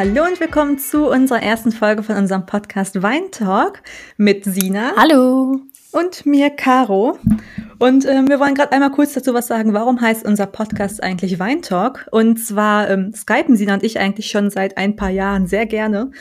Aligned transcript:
Hallo 0.00 0.24
und 0.24 0.40
willkommen 0.40 0.78
zu 0.78 1.10
unserer 1.10 1.42
ersten 1.42 1.72
Folge 1.72 2.02
von 2.02 2.16
unserem 2.16 2.46
Podcast 2.46 3.02
Wein 3.02 3.30
Talk 3.32 3.82
mit 4.16 4.46
Sina. 4.46 4.94
Hallo. 4.96 5.60
Und 5.92 6.24
mir, 6.24 6.48
Caro. 6.48 7.18
Und 7.78 8.06
ähm, 8.06 8.26
wir 8.26 8.40
wollen 8.40 8.54
gerade 8.54 8.72
einmal 8.72 8.92
kurz 8.92 9.12
dazu 9.12 9.34
was 9.34 9.48
sagen. 9.48 9.74
Warum 9.74 10.00
heißt 10.00 10.24
unser 10.24 10.46
Podcast 10.46 11.02
eigentlich 11.02 11.38
Wein 11.38 11.60
Talk? 11.60 12.08
Und 12.12 12.38
zwar 12.38 12.88
ähm, 12.88 13.12
skypen 13.14 13.56
Sina 13.56 13.74
und 13.74 13.82
ich 13.82 14.00
eigentlich 14.00 14.30
schon 14.30 14.48
seit 14.48 14.78
ein 14.78 14.96
paar 14.96 15.10
Jahren 15.10 15.46
sehr 15.46 15.66
gerne 15.66 16.12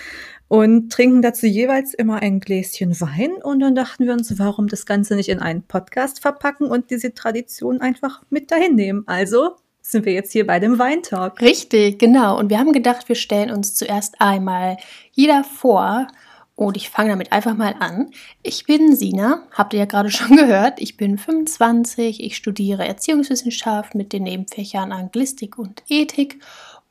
und 0.49 0.91
trinken 0.91 1.21
dazu 1.21 1.45
jeweils 1.45 1.93
immer 1.93 2.21
ein 2.21 2.41
Gläschen 2.41 2.99
Wein. 2.99 3.31
Und 3.41 3.61
dann 3.61 3.75
dachten 3.75 4.05
wir 4.05 4.11
uns, 4.11 4.37
warum 4.37 4.67
das 4.67 4.85
Ganze 4.85 5.15
nicht 5.15 5.29
in 5.29 5.39
einen 5.39 5.63
Podcast 5.63 6.19
verpacken 6.19 6.67
und 6.67 6.89
diese 6.89 7.13
Tradition 7.13 7.79
einfach 7.79 8.23
mit 8.29 8.51
dahin 8.51 8.75
nehmen. 8.75 9.03
Also 9.05 9.55
sind 9.91 10.05
wir 10.05 10.13
jetzt 10.13 10.31
hier 10.31 10.45
bei 10.45 10.59
dem 10.59 10.77
Weintalk. 10.77 11.41
Richtig, 11.41 11.99
genau. 11.99 12.37
Und 12.37 12.49
wir 12.49 12.59
haben 12.59 12.73
gedacht, 12.73 13.09
wir 13.09 13.15
stellen 13.15 13.51
uns 13.51 13.75
zuerst 13.75 14.21
einmal 14.21 14.77
jeder 15.11 15.43
vor. 15.43 16.07
Und 16.55 16.75
ich 16.75 16.89
fange 16.89 17.11
damit 17.11 17.31
einfach 17.31 17.55
mal 17.55 17.75
an. 17.79 18.11
Ich 18.43 18.65
bin 18.65 18.93
Sina, 18.93 19.43
habt 19.53 19.73
ihr 19.73 19.79
ja 19.79 19.85
gerade 19.85 20.11
schon 20.11 20.35
gehört. 20.35 20.81
Ich 20.81 20.97
bin 20.97 21.17
25, 21.17 22.21
ich 22.21 22.35
studiere 22.35 22.85
Erziehungswissenschaft 22.85 23.95
mit 23.95 24.13
den 24.13 24.23
Nebenfächern 24.23 24.91
Anglistik 24.91 25.57
und 25.57 25.83
Ethik. 25.87 26.39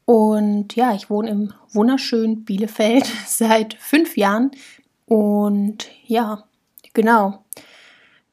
Und 0.04 0.74
ja, 0.74 0.94
ich 0.94 1.10
wohne 1.10 1.28
im 1.28 1.52
wunderschönen 1.70 2.44
Bielefeld 2.44 3.06
seit 3.26 3.74
fünf 3.74 4.16
Jahren. 4.16 4.50
Und 5.04 5.88
ja, 6.06 6.44
genau. 6.94 7.44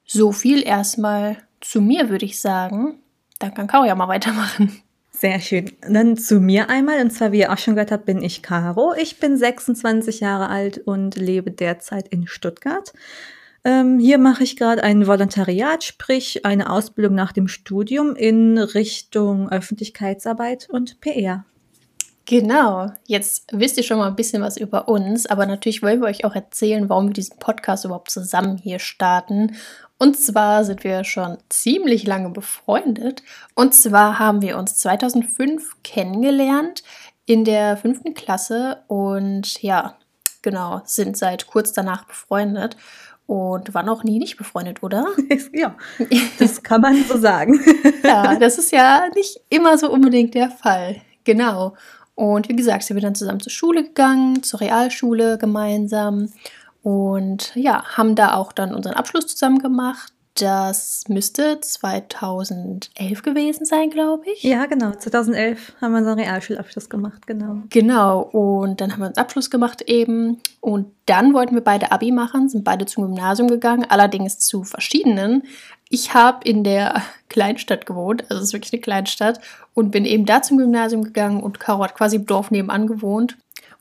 So 0.06 0.32
viel 0.32 0.66
erstmal 0.66 1.38
zu 1.60 1.82
mir, 1.82 2.10
würde 2.10 2.26
ich 2.26 2.40
sagen. 2.40 3.00
Dann 3.46 3.54
kann 3.54 3.68
Caro 3.68 3.86
ja 3.86 3.96
mal 3.96 4.08
weitermachen. 4.08 4.82
Sehr 5.12 5.40
schön. 5.40 5.72
Dann 5.88 6.18
zu 6.18 6.40
mir 6.40 6.70
einmal. 6.70 7.00
Und 7.00 7.12
zwar, 7.12 7.32
wie 7.32 7.40
ihr 7.40 7.54
auch 7.54 7.58
schon 7.58 7.76
gehört 7.76 7.92
habt, 7.92 8.06
bin 8.06 8.22
ich 8.22 8.42
Caro. 8.42 8.94
Ich 9.00 9.20
bin 9.20 9.38
26 9.38 10.20
Jahre 10.20 10.50
alt 10.50 10.80
und 10.80 11.16
lebe 11.16 11.52
derzeit 11.52 12.08
in 12.10 12.28
Stuttgart. 12.28 12.92
Ähm, 13.64 13.98
hier 13.98 14.18
mache 14.18 14.44
ich 14.44 14.58
gerade 14.58 14.84
ein 14.84 15.08
Volontariat, 15.08 15.84
sprich 15.84 16.46
eine 16.46 16.70
Ausbildung 16.70 17.16
nach 17.16 17.32
dem 17.32 17.48
Studium 17.48 18.16
in 18.16 18.58
Richtung 18.58 19.50
Öffentlichkeitsarbeit 19.50 20.68
und 20.70 21.00
PR. 21.02 21.46
Genau, 22.26 22.92
jetzt 23.06 23.46
wisst 23.52 23.78
ihr 23.78 23.84
schon 23.84 24.00
mal 24.00 24.08
ein 24.08 24.16
bisschen 24.16 24.42
was 24.42 24.58
über 24.58 24.88
uns, 24.88 25.28
aber 25.28 25.46
natürlich 25.46 25.84
wollen 25.84 26.02
wir 26.02 26.08
euch 26.08 26.26
auch 26.26 26.34
erzählen, 26.34 26.90
warum 26.90 27.08
wir 27.08 27.14
diesen 27.14 27.38
Podcast 27.38 27.86
überhaupt 27.86 28.10
zusammen 28.10 28.58
hier 28.58 28.80
starten. 28.80 29.56
Und 29.98 30.18
zwar 30.18 30.66
sind 30.66 30.84
wir 30.84 31.04
schon 31.04 31.38
ziemlich 31.50 32.06
lange 32.06 32.30
befreundet. 32.30 33.24
Und 33.54 33.74
zwar 33.74 34.20
haben 34.20 34.42
wir 34.42 34.58
uns 34.58 34.76
2005 34.76 35.78
kennengelernt 35.84 36.84
in 37.26 37.46
der 37.46 37.78
fünften 37.78 38.14
Klasse 38.14 38.84
und 38.88 39.62
ja, 39.62 39.98
genau, 40.42 40.82
sind 40.86 41.18
seit 41.18 41.48
kurz 41.48 41.74
danach 41.74 42.06
befreundet 42.06 42.78
und 43.26 43.74
waren 43.74 43.90
auch 43.90 44.04
nie 44.04 44.20
nicht 44.20 44.38
befreundet, 44.38 44.84
oder? 44.84 45.08
ja, 45.54 45.76
das 46.38 46.62
kann 46.62 46.82
man 46.82 47.04
so 47.04 47.18
sagen. 47.18 47.60
ja, 48.04 48.36
das 48.36 48.58
ist 48.58 48.72
ja 48.72 49.08
nicht 49.16 49.40
immer 49.50 49.78
so 49.78 49.90
unbedingt 49.92 50.36
der 50.36 50.52
Fall. 50.52 51.02
Genau. 51.24 51.76
Und 52.14 52.48
wie 52.48 52.56
gesagt, 52.56 52.84
sind 52.84 52.96
wir 52.96 53.02
dann 53.02 53.16
zusammen 53.16 53.40
zur 53.40 53.52
Schule 53.52 53.84
gegangen, 53.84 54.44
zur 54.44 54.62
Realschule 54.62 55.38
gemeinsam 55.38 56.30
und 56.86 57.52
ja, 57.56 57.84
haben 57.98 58.14
da 58.14 58.36
auch 58.36 58.52
dann 58.52 58.76
unseren 58.76 58.94
Abschluss 58.94 59.26
zusammen 59.26 59.58
gemacht. 59.58 60.14
Das 60.36 61.06
müsste 61.08 61.60
2011 61.60 63.24
gewesen 63.24 63.66
sein, 63.66 63.90
glaube 63.90 64.26
ich. 64.32 64.44
Ja, 64.44 64.68
genau. 64.68 64.92
2011 64.92 65.74
haben 65.82 65.94
wir 65.94 65.98
unseren 65.98 66.20
Realschulabschluss 66.20 66.88
gemacht, 66.88 67.26
genau. 67.26 67.64
Genau. 67.72 68.20
Und 68.22 68.82
dann 68.82 68.92
haben 68.92 69.00
wir 69.00 69.08
uns 69.08 69.18
Abschluss 69.18 69.50
gemacht 69.50 69.82
eben. 69.88 70.40
Und 70.62 70.92
dann 71.08 71.34
wollten 71.34 71.56
wir 71.56 71.64
beide 71.64 71.92
Abi 71.92 72.12
machen, 72.12 72.50
sind 72.50 72.64
beide 72.64 72.86
zum 72.86 73.08
Gymnasium 73.08 73.48
gegangen, 73.48 73.88
allerdings 73.90 74.38
zu 74.38 74.64
verschiedenen. 74.64 75.42
Ich 75.90 76.14
habe 76.14 76.48
in 76.48 76.64
der 76.64 77.02
Kleinstadt 77.30 77.88
gewohnt, 77.88 78.26
also 78.30 78.44
es 78.44 78.50
ist 78.50 78.54
wirklich 78.54 78.74
eine 78.74 78.82
Kleinstadt, 78.82 79.40
und 79.74 79.90
bin 79.90 80.06
eben 80.06 80.28
da 80.28 80.44
zum 80.44 80.60
Gymnasium 80.60 81.04
gegangen 81.04 81.42
und 81.42 81.60
Caro 81.60 81.84
hat 81.84 81.96
quasi 81.96 82.18
im 82.18 82.28
Dorf 82.28 82.52
nebenan 82.52 82.86
gewohnt. 82.86 83.38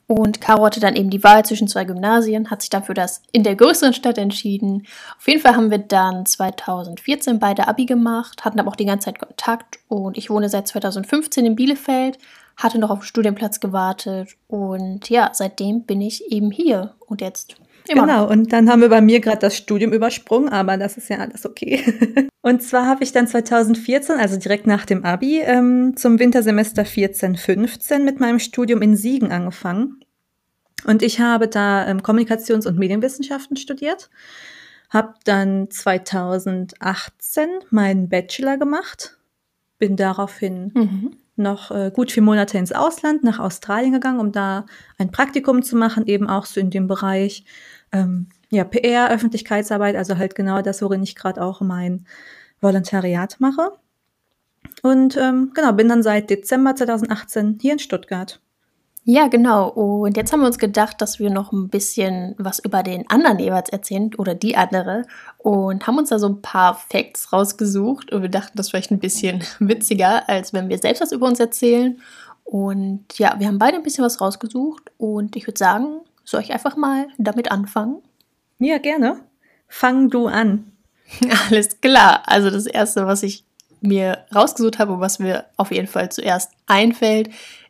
Und 0.07 0.39
Caro 0.39 0.65
hatte 0.65 0.79
dann 0.79 0.95
eben 0.95 1.09
die 1.09 1.23
Wahl 1.23 1.43
zwischen 1.45 1.67
zwei 1.67 1.83
Gymnasien, 1.83 2.51
hat 2.51 2.61
sich 2.61 2.69
dann 2.69 2.83
für 2.83 2.93
das 2.93 3.23
in 3.31 3.43
der 3.43 3.55
größeren 3.55 3.93
Stadt 3.93 4.17
entschieden. 4.17 4.85
Auf 5.17 5.27
jeden 5.27 5.41
Fall 5.41 5.55
haben 5.55 5.71
wir 5.71 5.79
dann 5.79 6.25
2014 6.25 7.39
beide 7.39 7.67
Abi 7.67 7.85
gemacht, 7.85 8.45
hatten 8.45 8.59
aber 8.59 8.69
auch 8.69 8.75
die 8.75 8.85
ganze 8.85 9.05
Zeit 9.05 9.19
Kontakt. 9.19 9.79
Und 9.87 10.17
ich 10.17 10.29
wohne 10.29 10.49
seit 10.49 10.67
2015 10.67 11.45
in 11.45 11.55
Bielefeld, 11.55 12.19
hatte 12.55 12.77
noch 12.77 12.91
auf 12.91 12.99
den 12.99 13.05
Studienplatz 13.05 13.59
gewartet. 13.59 14.35
Und 14.47 15.09
ja, 15.09 15.31
seitdem 15.33 15.83
bin 15.83 16.01
ich 16.01 16.31
eben 16.31 16.51
hier. 16.51 16.93
Und 17.07 17.21
jetzt 17.21 17.55
Immer. 17.87 18.01
Genau, 18.01 18.29
und 18.29 18.51
dann 18.51 18.69
haben 18.69 18.81
wir 18.81 18.89
bei 18.89 19.01
mir 19.01 19.19
gerade 19.19 19.39
das 19.39 19.55
Studium 19.55 19.93
übersprungen, 19.93 20.49
aber 20.49 20.77
das 20.77 20.97
ist 20.97 21.09
ja 21.09 21.17
alles 21.17 21.45
okay. 21.45 21.81
und 22.41 22.63
zwar 22.63 22.87
habe 22.87 23.03
ich 23.03 23.11
dann 23.11 23.27
2014, 23.27 24.15
also 24.19 24.37
direkt 24.37 24.65
nach 24.65 24.85
dem 24.85 25.05
Abi, 25.05 25.39
ähm, 25.39 25.95
zum 25.95 26.17
Wintersemester 26.19 26.83
14-15 26.83 27.99
mit 27.99 28.19
meinem 28.19 28.39
Studium 28.39 28.81
in 28.81 28.95
Siegen 28.95 29.31
angefangen. 29.31 29.99
Und 30.85 31.01
ich 31.01 31.19
habe 31.19 31.47
da 31.47 31.87
ähm, 31.87 32.01
Kommunikations- 32.01 32.67
und 32.67 32.77
Medienwissenschaften 32.77 33.57
studiert, 33.57 34.09
habe 34.89 35.13
dann 35.23 35.69
2018 35.69 37.49
meinen 37.69 38.09
Bachelor 38.09 38.57
gemacht, 38.57 39.17
bin 39.77 39.95
daraufhin 39.95 40.71
mhm. 40.73 41.11
Noch 41.35 41.71
äh, 41.71 41.91
gut 41.93 42.11
vier 42.11 42.23
Monate 42.23 42.57
ins 42.57 42.71
Ausland, 42.71 43.23
nach 43.23 43.39
Australien 43.39 43.91
gegangen, 43.91 44.19
um 44.19 44.31
da 44.31 44.65
ein 44.97 45.11
Praktikum 45.11 45.63
zu 45.63 45.75
machen, 45.75 46.07
eben 46.07 46.29
auch 46.29 46.45
so 46.45 46.59
in 46.59 46.69
dem 46.69 46.87
Bereich 46.87 47.45
ähm, 47.91 48.29
ja, 48.49 48.63
PR, 48.63 49.09
Öffentlichkeitsarbeit, 49.11 49.95
also 49.95 50.17
halt 50.17 50.35
genau 50.35 50.61
das, 50.61 50.81
worin 50.81 51.03
ich 51.03 51.15
gerade 51.15 51.41
auch 51.41 51.61
mein 51.61 52.05
Volontariat 52.61 53.37
mache. 53.39 53.71
Und 54.81 55.17
ähm, 55.17 55.51
genau, 55.53 55.73
bin 55.73 55.89
dann 55.89 56.03
seit 56.03 56.29
Dezember 56.29 56.75
2018 56.75 57.59
hier 57.61 57.73
in 57.73 57.79
Stuttgart. 57.79 58.41
Ja, 59.07 59.27
genau. 59.27 59.69
Und 59.69 60.17
jetzt 60.17 60.33
haben 60.33 60.39
wir 60.39 60.47
uns 60.47 60.57
gedacht, 60.57 60.99
dass 60.99 61.19
wir 61.19 61.29
noch 61.29 61.51
ein 61.51 61.69
bisschen 61.69 62.33
was 62.39 62.57
über 62.57 62.81
den 62.81 63.07
anderen 63.07 63.37
jeweils 63.37 63.69
erzählen 63.69 64.09
oder 64.15 64.33
die 64.33 64.57
andere 64.57 65.03
und 65.37 65.85
haben 65.85 65.99
uns 65.99 66.09
da 66.09 66.17
so 66.17 66.27
ein 66.27 66.41
paar 66.41 66.73
Facts 66.73 67.31
rausgesucht 67.31 68.11
und 68.11 68.23
wir 68.23 68.29
dachten, 68.29 68.53
das 68.57 68.65
ist 68.65 68.69
vielleicht 68.71 68.89
ein 68.89 68.99
bisschen 68.99 69.43
witziger, 69.59 70.27
als 70.27 70.53
wenn 70.53 70.69
wir 70.69 70.79
selbst 70.79 71.01
was 71.01 71.11
über 71.11 71.27
uns 71.27 71.39
erzählen. 71.39 72.01
Und 72.45 73.05
ja, 73.19 73.35
wir 73.37 73.45
haben 73.45 73.59
beide 73.59 73.77
ein 73.77 73.83
bisschen 73.83 74.03
was 74.03 74.19
rausgesucht 74.21 74.91
und 74.97 75.35
ich 75.35 75.45
würde 75.45 75.59
sagen, 75.59 76.01
soll 76.23 76.41
ich 76.41 76.51
einfach 76.51 76.75
mal 76.75 77.07
damit 77.19 77.51
anfangen? 77.51 78.01
Ja, 78.57 78.79
gerne. 78.79 79.19
Fang 79.67 80.09
du 80.09 80.25
an. 80.25 80.71
Alles 81.49 81.79
klar. 81.79 82.23
Also 82.25 82.49
das 82.49 82.65
Erste, 82.65 83.05
was 83.05 83.21
ich 83.21 83.45
mir 83.81 84.25
rausgesucht 84.33 84.79
habe 84.79 84.93
und 84.93 84.99
was 84.99 85.19
mir 85.19 85.45
auf 85.57 85.71
jeden 85.71 85.87
Fall 85.87 86.11
zuerst 86.11 86.51
einfällt, 86.65 87.29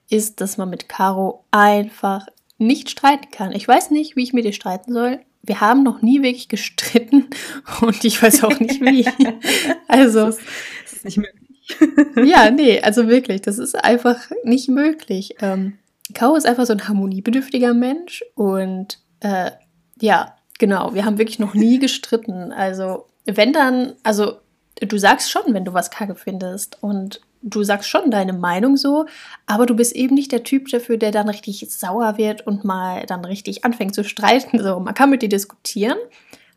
ist, 0.09 0.41
dass 0.41 0.57
man 0.57 0.69
mit 0.69 0.89
Caro 0.89 1.45
einfach 1.51 2.27
nicht 2.57 2.89
streiten 2.89 3.31
kann. 3.31 3.51
Ich 3.51 3.67
weiß 3.67 3.91
nicht, 3.91 4.15
wie 4.15 4.23
ich 4.23 4.33
mit 4.33 4.45
ihr 4.45 4.53
streiten 4.53 4.93
soll. 4.93 5.19
Wir 5.41 5.61
haben 5.61 5.83
noch 5.83 6.01
nie 6.01 6.23
wirklich 6.23 6.47
gestritten 6.47 7.29
und 7.81 8.03
ich 8.03 8.21
weiß 8.21 8.43
auch 8.43 8.59
nicht 8.59 8.81
wie. 8.81 9.05
Also, 9.87 10.25
das 10.25 10.37
ist, 10.37 10.47
das 10.83 10.93
ist 10.93 11.05
nicht 11.05 11.17
möglich. 11.17 12.29
ja, 12.29 12.51
nee, 12.51 12.81
also 12.81 13.07
wirklich, 13.07 13.41
das 13.41 13.59
ist 13.59 13.75
einfach 13.75 14.29
nicht 14.43 14.67
möglich. 14.67 15.35
Ähm, 15.41 15.77
Kao 16.13 16.35
ist 16.35 16.45
einfach 16.45 16.65
so 16.65 16.73
ein 16.73 16.87
harmoniebedürftiger 16.87 17.73
Mensch 17.73 18.23
und 18.35 18.99
äh, 19.21 19.51
ja, 19.99 20.35
genau, 20.59 20.93
wir 20.93 21.05
haben 21.05 21.17
wirklich 21.17 21.39
noch 21.39 21.53
nie 21.53 21.79
gestritten. 21.79 22.51
Also, 22.51 23.07
wenn 23.25 23.53
dann, 23.53 23.93
also 24.03 24.39
du 24.81 24.97
sagst 24.97 25.31
schon, 25.31 25.53
wenn 25.53 25.65
du 25.65 25.73
was 25.73 25.89
kacke 25.89 26.15
findest 26.15 26.81
und 26.81 27.21
du 27.45 27.63
sagst 27.63 27.89
schon 27.89 28.11
deine 28.11 28.33
Meinung 28.33 28.75
so, 28.75 29.05
aber 29.45 29.65
du 29.65 29.75
bist 29.75 29.95
eben 29.95 30.15
nicht 30.15 30.31
der 30.31 30.43
Typ 30.43 30.67
dafür, 30.69 30.97
der 30.97 31.11
dann 31.11 31.29
richtig 31.29 31.67
sauer 31.69 32.17
wird 32.17 32.45
und 32.45 32.65
mal 32.65 33.05
dann 33.05 33.23
richtig 33.23 33.63
anfängt 33.63 33.95
zu 33.95 34.03
streiten. 34.03 34.61
So, 34.61 34.79
man 34.79 34.95
kann 34.95 35.11
mit 35.11 35.21
dir 35.21 35.29
diskutieren, 35.29 35.97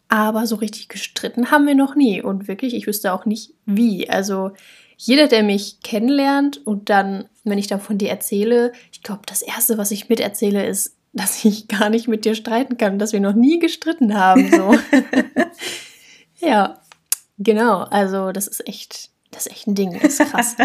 aber 0.08 0.46
so 0.46 0.56
richtig 0.56 0.88
gestritten 0.88 1.50
haben 1.50 1.66
wir 1.66 1.74
noch 1.74 1.94
nie 1.94 2.22
und 2.22 2.48
wirklich, 2.48 2.74
ich 2.74 2.86
wüsste 2.86 3.12
auch 3.12 3.26
nicht 3.26 3.54
wie. 3.66 4.08
Also, 4.08 4.52
jeder, 4.96 5.28
der 5.28 5.44
mich 5.44 5.80
kennenlernt 5.82 6.66
und 6.66 6.90
dann, 6.90 7.26
wenn 7.44 7.58
ich 7.58 7.68
dann 7.68 7.80
von 7.80 7.98
dir 7.98 8.08
erzähle, 8.08 8.72
ich 8.90 9.02
glaube, 9.02 9.22
das 9.26 9.42
Erste, 9.42 9.78
was 9.78 9.92
ich 9.92 10.08
miterzähle, 10.08 10.66
ist, 10.66 10.96
dass 11.12 11.44
ich 11.44 11.68
gar 11.68 11.90
nicht 11.90 12.08
mit 12.08 12.24
dir 12.24 12.34
streiten 12.34 12.78
kann, 12.78 12.98
dass 12.98 13.12
wir 13.12 13.20
noch 13.20 13.34
nie 13.34 13.58
gestritten 13.58 14.14
haben. 14.14 14.50
So. 14.50 14.74
ja, 16.46 16.80
genau. 17.38 17.80
Also 17.82 18.32
das 18.32 18.48
ist 18.48 18.66
echt, 18.66 19.10
das 19.30 19.46
ist 19.46 19.52
echt 19.52 19.66
ein 19.66 19.74
Ding. 19.74 19.98
Das 20.00 20.20
ist 20.20 20.30
krass. 20.30 20.56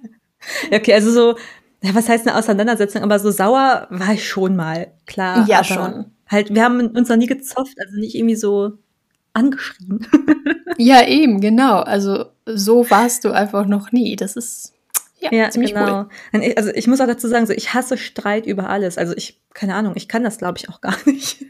okay, 0.72 0.94
also 0.94 1.10
so, 1.10 1.38
ja, 1.82 1.94
was 1.94 2.08
heißt 2.08 2.26
eine 2.26 2.36
Auseinandersetzung? 2.36 3.02
Aber 3.02 3.18
so 3.18 3.30
sauer 3.30 3.86
war 3.90 4.14
ich 4.14 4.28
schon 4.28 4.56
mal, 4.56 4.92
klar. 5.06 5.46
Ja, 5.48 5.64
schon. 5.64 6.06
Halt, 6.28 6.54
wir 6.54 6.62
haben 6.62 6.80
uns 6.90 7.08
noch 7.08 7.16
nie 7.16 7.26
gezofft, 7.26 7.76
also 7.80 7.98
nicht 7.98 8.14
irgendwie 8.14 8.36
so 8.36 8.72
angeschrien. 9.32 10.06
ja, 10.78 11.06
eben, 11.06 11.40
genau. 11.40 11.80
Also 11.80 12.26
so 12.46 12.88
warst 12.90 13.24
du 13.24 13.32
einfach 13.32 13.66
noch 13.66 13.92
nie. 13.92 14.16
Das 14.16 14.36
ist, 14.36 14.74
Ja, 15.20 15.32
Ja, 15.32 15.50
ziemlich 15.50 15.74
genau. 15.74 16.06
cool. 16.32 16.52
Also 16.56 16.70
ich 16.70 16.86
muss 16.86 17.00
auch 17.00 17.06
dazu 17.06 17.28
sagen, 17.28 17.46
so 17.46 17.52
ich 17.52 17.74
hasse 17.74 17.98
Streit 17.98 18.46
über 18.46 18.70
alles. 18.70 18.96
Also 18.98 19.14
ich, 19.16 19.38
keine 19.52 19.74
Ahnung, 19.74 19.92
ich 19.96 20.08
kann 20.08 20.24
das 20.24 20.38
glaube 20.38 20.58
ich 20.58 20.68
auch 20.70 20.80
gar 20.80 20.96
nicht. 21.06 21.44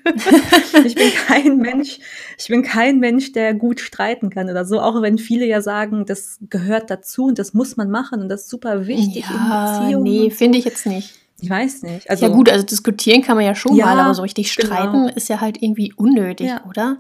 ich 0.85 0.95
bin 0.95 1.11
kein 1.27 1.59
Mensch, 1.59 1.99
ich 2.39 2.49
bin 2.49 2.63
kein 2.63 2.99
Mensch, 2.99 3.33
der 3.33 3.55
gut 3.55 3.81
streiten 3.81 4.31
kann 4.31 4.51
oder 4.51 4.65
so. 4.65 4.81
Auch 4.81 5.01
wenn 5.03 5.19
viele 5.19 5.47
ja 5.47 5.61
sagen, 5.63 6.05
das 6.07 6.39
gehört 6.51 6.91
dazu 6.91 7.27
und 7.27 7.39
das 7.39 7.55
muss 7.55 7.77
man 7.77 7.91
machen 7.91 8.21
und 8.23 8.29
das 8.29 8.43
ist 8.43 8.51
super 8.51 8.87
wichtig 8.87 9.25
ja, 9.31 9.77
in 9.77 9.83
Beziehungen. 9.83 10.03
nee, 10.05 10.31
so. 10.31 10.37
finde 10.37 10.59
ich 10.59 10.65
jetzt 10.65 10.87
nicht. 10.87 11.15
Ich 11.43 11.49
weiß 11.49 11.83
nicht. 11.85 12.11
Also 12.11 12.27
ja 12.27 12.33
gut, 12.33 12.51
also 12.51 12.67
diskutieren 12.67 13.23
kann 13.23 13.37
man 13.37 13.47
ja 13.47 13.55
schon 13.55 13.75
Ja, 13.77 13.87
mal, 13.87 13.99
aber 14.01 14.15
so 14.15 14.23
richtig 14.23 14.55
genau. 14.55 14.67
streiten 14.75 15.09
ist 15.09 15.29
ja 15.29 15.41
halt 15.41 15.63
irgendwie 15.63 15.93
unnötig, 15.95 16.49
Ja. 16.49 16.65
oder? 16.69 16.99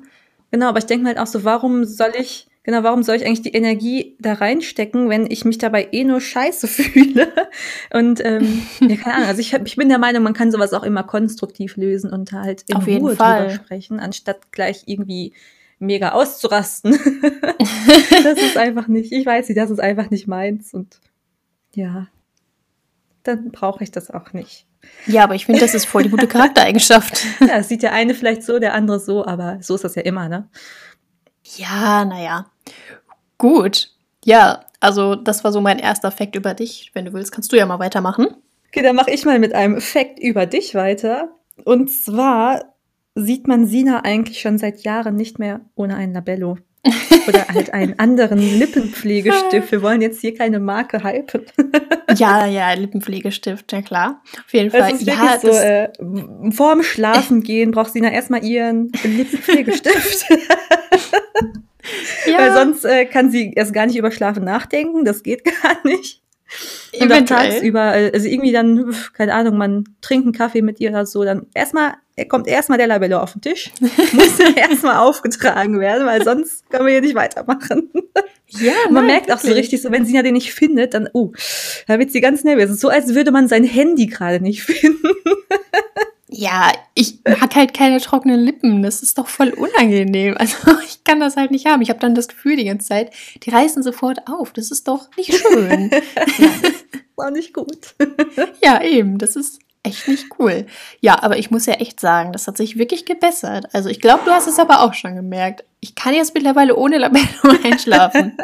Genau, 0.50 0.68
aber 0.68 0.78
ich 0.78 0.86
denke 0.86 1.06
halt 1.06 1.18
auch 1.18 1.26
so, 1.26 1.44
warum 1.44 1.84
soll 1.84 2.12
ich, 2.18 2.46
genau, 2.70 2.84
warum 2.84 3.02
soll 3.02 3.16
ich 3.16 3.26
eigentlich 3.26 3.42
die 3.42 3.52
Energie 3.52 4.16
da 4.20 4.34
reinstecken, 4.34 5.08
wenn 5.08 5.28
ich 5.28 5.44
mich 5.44 5.58
dabei 5.58 5.88
eh 5.90 6.04
nur 6.04 6.20
scheiße 6.20 6.68
fühle? 6.68 7.32
Und 7.92 8.24
ähm, 8.24 8.62
ja, 8.80 8.96
keine 8.96 9.16
Ahnung, 9.16 9.28
also 9.28 9.40
ich, 9.40 9.52
ich 9.52 9.76
bin 9.76 9.88
der 9.88 9.98
Meinung, 9.98 10.22
man 10.22 10.34
kann 10.34 10.52
sowas 10.52 10.72
auch 10.72 10.84
immer 10.84 11.02
konstruktiv 11.02 11.76
lösen 11.76 12.12
und 12.12 12.32
halt 12.32 12.64
in 12.68 12.76
Auf 12.76 12.86
jeden 12.86 13.04
Ruhe 13.04 13.16
Fall. 13.16 13.48
drüber 13.48 13.54
sprechen, 13.54 13.98
anstatt 13.98 14.52
gleich 14.52 14.84
irgendwie 14.86 15.32
mega 15.78 16.12
auszurasten. 16.12 16.92
das 18.22 18.38
ist 18.38 18.56
einfach 18.56 18.86
nicht, 18.86 19.12
ich 19.12 19.26
weiß 19.26 19.48
nicht, 19.48 19.58
das 19.58 19.70
ist 19.70 19.80
einfach 19.80 20.10
nicht 20.10 20.28
meins 20.28 20.72
und 20.72 21.00
ja, 21.74 22.06
dann 23.22 23.50
brauche 23.50 23.82
ich 23.82 23.90
das 23.90 24.10
auch 24.10 24.32
nicht. 24.32 24.66
Ja, 25.06 25.24
aber 25.24 25.34
ich 25.34 25.46
finde, 25.46 25.60
das 25.60 25.74
ist 25.74 25.86
voll 25.86 26.04
die 26.04 26.08
gute 26.08 26.26
Charaktereigenschaft. 26.26 27.26
Ja, 27.40 27.62
sieht 27.62 27.82
der 27.82 27.92
eine 27.92 28.14
vielleicht 28.14 28.42
so, 28.42 28.58
der 28.58 28.74
andere 28.74 28.98
so, 28.98 29.26
aber 29.26 29.58
so 29.60 29.74
ist 29.74 29.84
das 29.84 29.94
ja 29.94 30.02
immer, 30.02 30.28
ne? 30.28 30.48
Ja, 31.56 32.04
naja. 32.04 32.46
Gut. 33.38 33.90
Ja, 34.24 34.60
also 34.80 35.14
das 35.14 35.44
war 35.44 35.52
so 35.52 35.60
mein 35.60 35.78
erster 35.78 36.10
Fakt 36.10 36.36
über 36.36 36.54
dich. 36.54 36.90
Wenn 36.94 37.04
du 37.06 37.12
willst, 37.12 37.32
kannst 37.32 37.52
du 37.52 37.56
ja 37.56 37.66
mal 37.66 37.78
weitermachen. 37.78 38.28
Okay, 38.68 38.82
dann 38.82 38.96
mache 38.96 39.10
ich 39.10 39.24
mal 39.24 39.38
mit 39.38 39.54
einem 39.54 39.80
Fakt 39.80 40.18
über 40.20 40.46
dich 40.46 40.74
weiter. 40.74 41.28
Und 41.64 41.90
zwar 41.90 42.74
sieht 43.14 43.48
man 43.48 43.66
Sina 43.66 44.04
eigentlich 44.04 44.40
schon 44.40 44.58
seit 44.58 44.82
Jahren 44.82 45.16
nicht 45.16 45.38
mehr 45.38 45.60
ohne 45.74 45.96
ein 45.96 46.12
Labello. 46.12 46.58
Oder 47.28 47.48
halt 47.48 47.74
einen 47.74 47.98
anderen 47.98 48.38
Lippenpflegestift. 48.38 49.70
Wir 49.70 49.82
wollen 49.82 50.00
jetzt 50.00 50.20
hier 50.22 50.34
keine 50.34 50.60
Marke 50.60 51.04
hypen. 51.04 51.42
Ja, 52.16 52.44
ja, 52.44 52.72
Lippenpflegestift, 52.72 53.70
ja 53.70 53.82
klar. 53.82 54.20
Auf 54.44 54.52
jeden 54.52 54.72
Fall. 54.72 54.80
Das 54.80 54.94
ist 54.94 55.06
ja, 55.06 55.38
so, 55.40 55.48
äh, 55.48 55.88
vorm 56.50 56.82
Schlafen 56.82 57.42
gehen 57.44 57.70
braucht 57.70 57.92
Sina 57.92 58.10
erstmal 58.10 58.44
ihren 58.44 58.90
Lippenpflegestift. 59.04 60.26
Ja, 62.26 62.38
Weil 62.38 62.52
sonst 62.54 62.84
äh, 62.84 63.06
kann 63.06 63.30
sie 63.30 63.52
erst 63.54 63.72
gar 63.72 63.86
nicht 63.86 63.96
über 63.96 64.10
Schlafen 64.10 64.44
nachdenken. 64.44 65.04
Das 65.04 65.22
geht 65.22 65.44
gar 65.62 65.76
nicht. 65.84 66.22
Und 66.92 67.06
eventuell. 67.06 67.50
tagsüber, 67.50 67.96
äh, 67.96 68.10
also 68.12 68.26
irgendwie 68.26 68.52
dann, 68.52 68.92
keine 69.14 69.34
Ahnung, 69.34 69.56
man 69.56 69.84
trinkt 70.00 70.26
einen 70.26 70.32
Kaffee 70.32 70.62
mit 70.62 70.80
ihr 70.80 70.90
oder 70.90 71.06
so, 71.06 71.22
dann 71.22 71.46
erstmal, 71.54 71.94
er 72.16 72.26
kommt 72.26 72.48
erstmal 72.48 72.76
der 72.76 72.88
Labello 72.88 73.20
auf 73.20 73.32
den 73.34 73.42
Tisch, 73.42 73.70
muss 73.80 74.38
erstmal 74.56 74.96
aufgetragen 74.96 75.78
werden, 75.78 76.06
weil 76.06 76.24
sonst 76.24 76.68
können 76.68 76.86
wir 76.86 76.92
hier 76.94 77.02
nicht 77.02 77.14
weitermachen. 77.14 77.90
Ja, 78.48 78.72
man 78.86 79.06
nein, 79.06 79.06
merkt 79.06 79.32
auch 79.32 79.38
so 79.38 79.46
wirklich. 79.46 79.66
richtig, 79.66 79.82
so 79.82 79.92
wenn 79.92 80.04
Sina 80.04 80.22
den 80.22 80.34
nicht 80.34 80.52
findet, 80.52 80.94
dann, 80.94 81.08
oh, 81.12 81.32
da 81.86 82.00
wird 82.00 82.10
sie 82.10 82.20
ganz 82.20 82.42
nervös. 82.42 82.64
Es 82.64 82.70
ist 82.72 82.80
so, 82.80 82.88
als 82.88 83.14
würde 83.14 83.30
man 83.30 83.46
sein 83.46 83.62
Handy 83.62 84.06
gerade 84.06 84.40
nicht 84.40 84.64
finden. 84.64 85.08
Ja, 86.32 86.72
ich 86.94 87.18
mag 87.24 87.54
halt 87.56 87.74
keine 87.74 88.00
trockenen 88.00 88.40
Lippen. 88.40 88.82
Das 88.82 89.02
ist 89.02 89.18
doch 89.18 89.26
voll 89.26 89.50
unangenehm. 89.50 90.36
Also 90.38 90.56
ich 90.84 91.02
kann 91.02 91.18
das 91.18 91.36
halt 91.36 91.50
nicht 91.50 91.66
haben. 91.66 91.82
Ich 91.82 91.90
habe 91.90 91.98
dann 91.98 92.14
das 92.14 92.28
Gefühl 92.28 92.56
die 92.56 92.64
ganze 92.64 92.86
Zeit, 92.86 93.12
die 93.42 93.50
reißen 93.50 93.82
sofort 93.82 94.28
auf. 94.28 94.52
Das 94.52 94.70
ist 94.70 94.86
doch 94.86 95.08
nicht 95.16 95.34
schön. 95.34 95.90
Auch 97.16 97.30
nicht 97.30 97.52
gut. 97.52 97.94
ja, 98.62 98.82
eben. 98.82 99.18
Das 99.18 99.36
ist 99.36 99.58
echt 99.82 100.08
nicht 100.08 100.26
cool. 100.38 100.66
Ja, 101.00 101.22
aber 101.22 101.36
ich 101.36 101.50
muss 101.50 101.66
ja 101.66 101.74
echt 101.74 102.00
sagen, 102.00 102.32
das 102.32 102.46
hat 102.46 102.56
sich 102.56 102.78
wirklich 102.78 103.04
gebessert. 103.04 103.66
Also 103.72 103.88
ich 103.88 104.00
glaube, 104.00 104.22
du 104.24 104.30
hast 104.30 104.46
es 104.46 104.58
aber 104.58 104.80
auch 104.82 104.94
schon 104.94 105.16
gemerkt. 105.16 105.64
Ich 105.80 105.94
kann 105.94 106.14
jetzt 106.14 106.34
mittlerweile 106.34 106.76
ohne 106.76 106.98
Labello 106.98 107.58
einschlafen. 107.64 108.38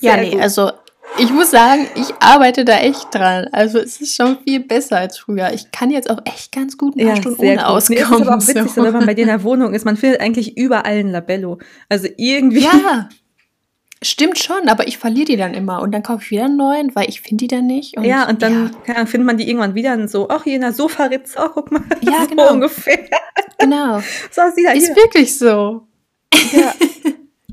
ja, 0.00 0.16
nee, 0.16 0.30
gut. 0.30 0.40
also 0.40 0.70
ich 1.18 1.30
muss 1.32 1.50
sagen, 1.50 1.86
ich 1.94 2.14
arbeite 2.20 2.64
da 2.64 2.78
echt 2.78 3.14
dran. 3.14 3.48
Also 3.52 3.78
es 3.78 4.00
ist 4.00 4.16
schon 4.16 4.38
viel 4.44 4.60
besser 4.60 4.98
als 4.98 5.18
früher. 5.18 5.52
Ich 5.52 5.70
kann 5.70 5.90
jetzt 5.90 6.08
auch 6.08 6.20
echt 6.24 6.52
ganz 6.52 6.78
gut 6.78 6.96
ein 6.96 7.06
paar 7.06 7.16
Stunden 7.16 7.40
ohne 7.40 7.48
Nee, 7.50 7.56
es 7.56 7.62
auskommen. 7.64 8.02
ist 8.02 8.12
aber 8.12 8.36
auch 8.36 8.46
witzig, 8.48 8.62
so. 8.62 8.68
so. 8.68 8.82
wenn 8.84 8.92
man 8.92 9.06
bei 9.06 9.14
dir 9.14 9.22
in 9.22 9.28
der 9.28 9.42
Wohnung 9.42 9.74
ist, 9.74 9.84
man 9.84 9.96
findet 9.96 10.20
eigentlich 10.20 10.56
überall 10.56 10.98
ein 10.98 11.10
Labello. 11.10 11.58
Also 11.88 12.08
irgendwie. 12.16 12.60
Ja, 12.60 13.08
stimmt 14.02 14.38
schon, 14.38 14.68
aber 14.68 14.88
ich 14.88 14.98
verliere 14.98 15.26
die 15.26 15.36
dann 15.36 15.54
immer 15.54 15.82
und 15.82 15.92
dann 15.92 16.02
kaufe 16.02 16.22
ich 16.24 16.30
wieder 16.30 16.44
einen 16.46 16.56
neuen, 16.56 16.94
weil 16.94 17.08
ich 17.08 17.20
finde 17.20 17.44
die 17.44 17.48
dann 17.48 17.66
nicht. 17.66 17.96
Und, 17.96 18.04
ja, 18.04 18.28
und 18.28 18.42
dann 18.42 18.74
ja, 18.86 19.04
findet 19.06 19.26
man 19.26 19.36
die 19.36 19.48
irgendwann 19.48 19.74
wieder 19.74 19.92
und 19.94 20.10
so, 20.10 20.28
ach, 20.30 20.44
hier 20.44 20.54
in 20.54 20.62
der 20.62 20.72
Sofaritze, 20.72 21.38
oh, 21.38 21.48
guck 21.52 21.70
mal. 21.70 21.82
Ja, 22.00 22.20
so 22.22 22.26
genau. 22.28 22.52
ungefähr. 22.52 23.08
genau. 23.58 24.00
So 24.30 24.42
sieht 24.54 24.66
Ist 24.74 24.86
hier. 24.86 24.96
wirklich 24.96 25.36
so. 25.36 25.86
Ja. 26.52 26.74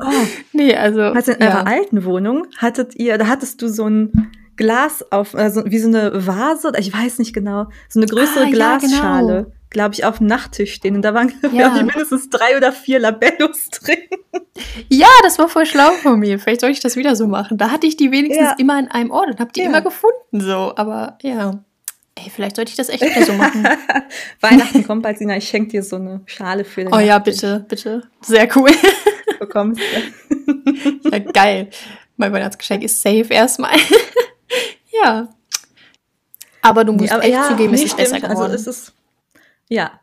Oh, 0.01 0.11
Nee, 0.53 0.75
also. 0.75 1.01
also 1.01 1.31
in 1.31 1.41
ja. 1.41 1.47
eurer 1.49 1.67
alten 1.67 2.03
Wohnung 2.05 2.47
hattet 2.57 2.95
ihr, 2.95 3.17
da 3.17 3.27
hattest 3.27 3.61
du 3.61 3.67
so 3.67 3.88
ein 3.88 4.31
Glas 4.55 5.05
auf, 5.11 5.35
also 5.35 5.63
wie 5.65 5.77
so 5.79 5.88
eine 5.88 6.25
Vase, 6.25 6.67
oder 6.69 6.79
ich 6.79 6.91
weiß 6.91 7.19
nicht 7.19 7.33
genau, 7.33 7.67
so 7.89 7.99
eine 7.99 8.07
größere 8.07 8.45
Ah, 8.45 8.47
ja, 8.47 8.51
Glasschale, 8.51 9.44
genau. 9.44 9.55
glaube 9.69 9.94
ich, 9.94 10.03
auf 10.05 10.17
dem 10.17 10.25
Nachttisch 10.27 10.73
stehen. 10.73 10.95
Und 10.95 11.03
da 11.03 11.13
waren, 11.13 11.31
Ja. 11.44 11.49
glaube 11.49 11.77
ich, 11.77 11.83
mindestens 11.83 12.29
drei 12.29 12.57
oder 12.57 12.71
vier 12.71 12.99
Labellos 12.99 13.65
drin. 13.83 13.97
ja, 14.89 15.07
das 15.23 15.38
war 15.38 15.47
voll 15.47 15.65
schlau 15.67 15.91
von 16.01 16.19
mir. 16.19 16.39
Vielleicht 16.39 16.61
soll 16.61 16.71
ich 16.71 16.79
das 16.79 16.95
wieder 16.95 17.15
so 17.15 17.27
machen. 17.27 17.57
Da 17.59 17.69
hatte 17.69 17.85
ich 17.85 17.97
die 17.97 18.11
wenigstens 18.11 18.47
Ja. 18.47 18.55
immer 18.57 18.79
in 18.79 18.88
einem 18.88 19.11
Ort 19.11 19.27
und 19.27 19.39
habe 19.39 19.51
die 19.53 19.59
Ja. 19.61 19.67
immer 19.67 19.81
gefunden, 19.81 20.39
so. 20.41 20.73
Aber 20.75 21.17
ja. 21.21 21.63
Ey, 22.15 22.31
vielleicht 22.35 22.55
sollte 22.55 22.71
ich 22.71 22.77
das 22.77 22.89
echt 22.89 23.03
wieder 23.03 23.23
so 23.27 23.33
machen. 23.33 23.63
Weihnachten 24.41 24.83
kommt 24.88 25.03
bald, 25.03 25.19
Sina, 25.19 25.38
ich 25.38 25.47
schenke 25.47 25.69
dir 25.69 25.83
so 25.83 25.97
eine 25.97 26.21
Schale 26.25 26.65
für 26.65 26.83
den 26.83 26.91
oh 26.91 26.97
ja, 26.97 27.17
Nachttisch. 27.19 27.35
bitte, 27.35 27.65
bitte. 27.69 28.01
Sehr 28.21 28.47
cool. 28.55 28.71
Bekommst. 29.39 29.81
ja, 31.12 31.19
geil. 31.19 31.69
Mein 32.16 32.34
Weihnachtsgeschenk 32.34 32.84
ist 32.84 33.01
safe 33.01 33.28
erstmal. 33.30 33.78
ja. 35.04 35.30
Aber 36.62 36.84
du 36.84 36.94
musst 36.94 37.12
aber 37.12 37.24
echt 37.24 37.34
ja, 37.34 37.48
zugeben, 37.50 37.74
es 37.74 37.84
ist 37.84 37.98
besser 37.98 38.18
stimmt. 38.18 38.31
geworden. 38.31 38.51
Also 38.51 38.69
es 38.69 38.78
ist, 38.78 38.94
ja, 39.69 40.00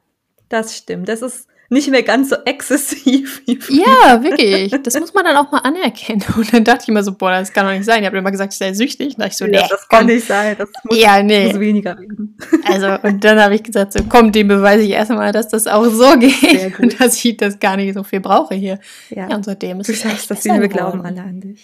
das 0.48 0.76
stimmt. 0.76 1.08
Das 1.08 1.22
ist 1.22 1.48
nicht 1.70 1.90
mehr 1.90 2.02
ganz 2.02 2.28
so 2.30 2.36
exzessiv 2.44 3.42
wie 3.46 3.56
früher. 3.56 3.84
Ja, 3.86 4.22
wirklich. 4.22 4.74
Das 4.82 4.98
muss 5.00 5.14
man 5.14 5.24
dann 5.24 5.36
auch 5.36 5.50
mal 5.50 5.58
anerkennen. 5.58 6.22
Und 6.36 6.52
dann 6.52 6.64
dachte 6.64 6.82
ich 6.82 6.88
immer 6.88 7.02
so, 7.02 7.12
boah, 7.12 7.30
das 7.30 7.52
kann 7.52 7.66
doch 7.66 7.72
nicht 7.72 7.84
sein. 7.84 8.02
Ihr 8.02 8.06
habt 8.06 8.16
immer 8.16 8.30
gesagt, 8.30 8.52
ich 8.52 8.58
sei 8.58 8.72
süchtig. 8.74 9.14
Und 9.14 9.18
dachte 9.20 9.30
ich 9.30 9.36
so, 9.36 9.46
nee, 9.46 9.56
Ja, 9.56 9.66
das 9.68 9.88
kann 9.88 10.06
nicht 10.06 10.26
sein. 10.26 10.56
Das 10.58 10.68
muss, 10.84 10.98
Ja, 10.98 11.16
muss 11.22 11.32
nee. 11.32 11.58
weniger 11.60 11.98
werden. 11.98 12.36
Also, 12.66 12.96
und 13.06 13.22
dann 13.24 13.38
habe 13.40 13.54
ich 13.54 13.62
gesagt, 13.62 13.92
so, 13.92 14.00
komm, 14.08 14.32
dem 14.32 14.48
beweise 14.48 14.82
ich 14.84 14.90
erstmal, 14.90 15.32
dass 15.32 15.48
das 15.48 15.66
auch 15.66 15.84
so 15.86 16.16
geht. 16.18 16.78
Und 16.78 16.98
dass 17.00 17.22
ich 17.24 17.36
das 17.36 17.58
gar 17.60 17.76
nicht 17.76 17.94
so 17.94 18.02
viel 18.02 18.20
brauche 18.20 18.54
hier. 18.54 18.78
Ja, 19.10 19.28
Ja, 19.28 19.36
und 19.36 19.44
seitdem 19.44 19.80
ist 19.80 19.88
du 19.88 19.92
es 19.92 20.00
sagst 20.02 20.14
echt 20.22 20.30
das, 20.30 20.42
besser 20.42 20.60
wir 20.60 20.68
glauben 20.68 21.04
alle 21.04 21.20
an 21.22 21.40
dich. 21.40 21.60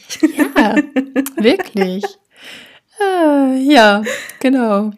Ja, 0.57 0.76
wirklich. 1.37 2.04
Äh, 3.00 3.57
ja, 3.62 4.02
genau. 4.40 4.92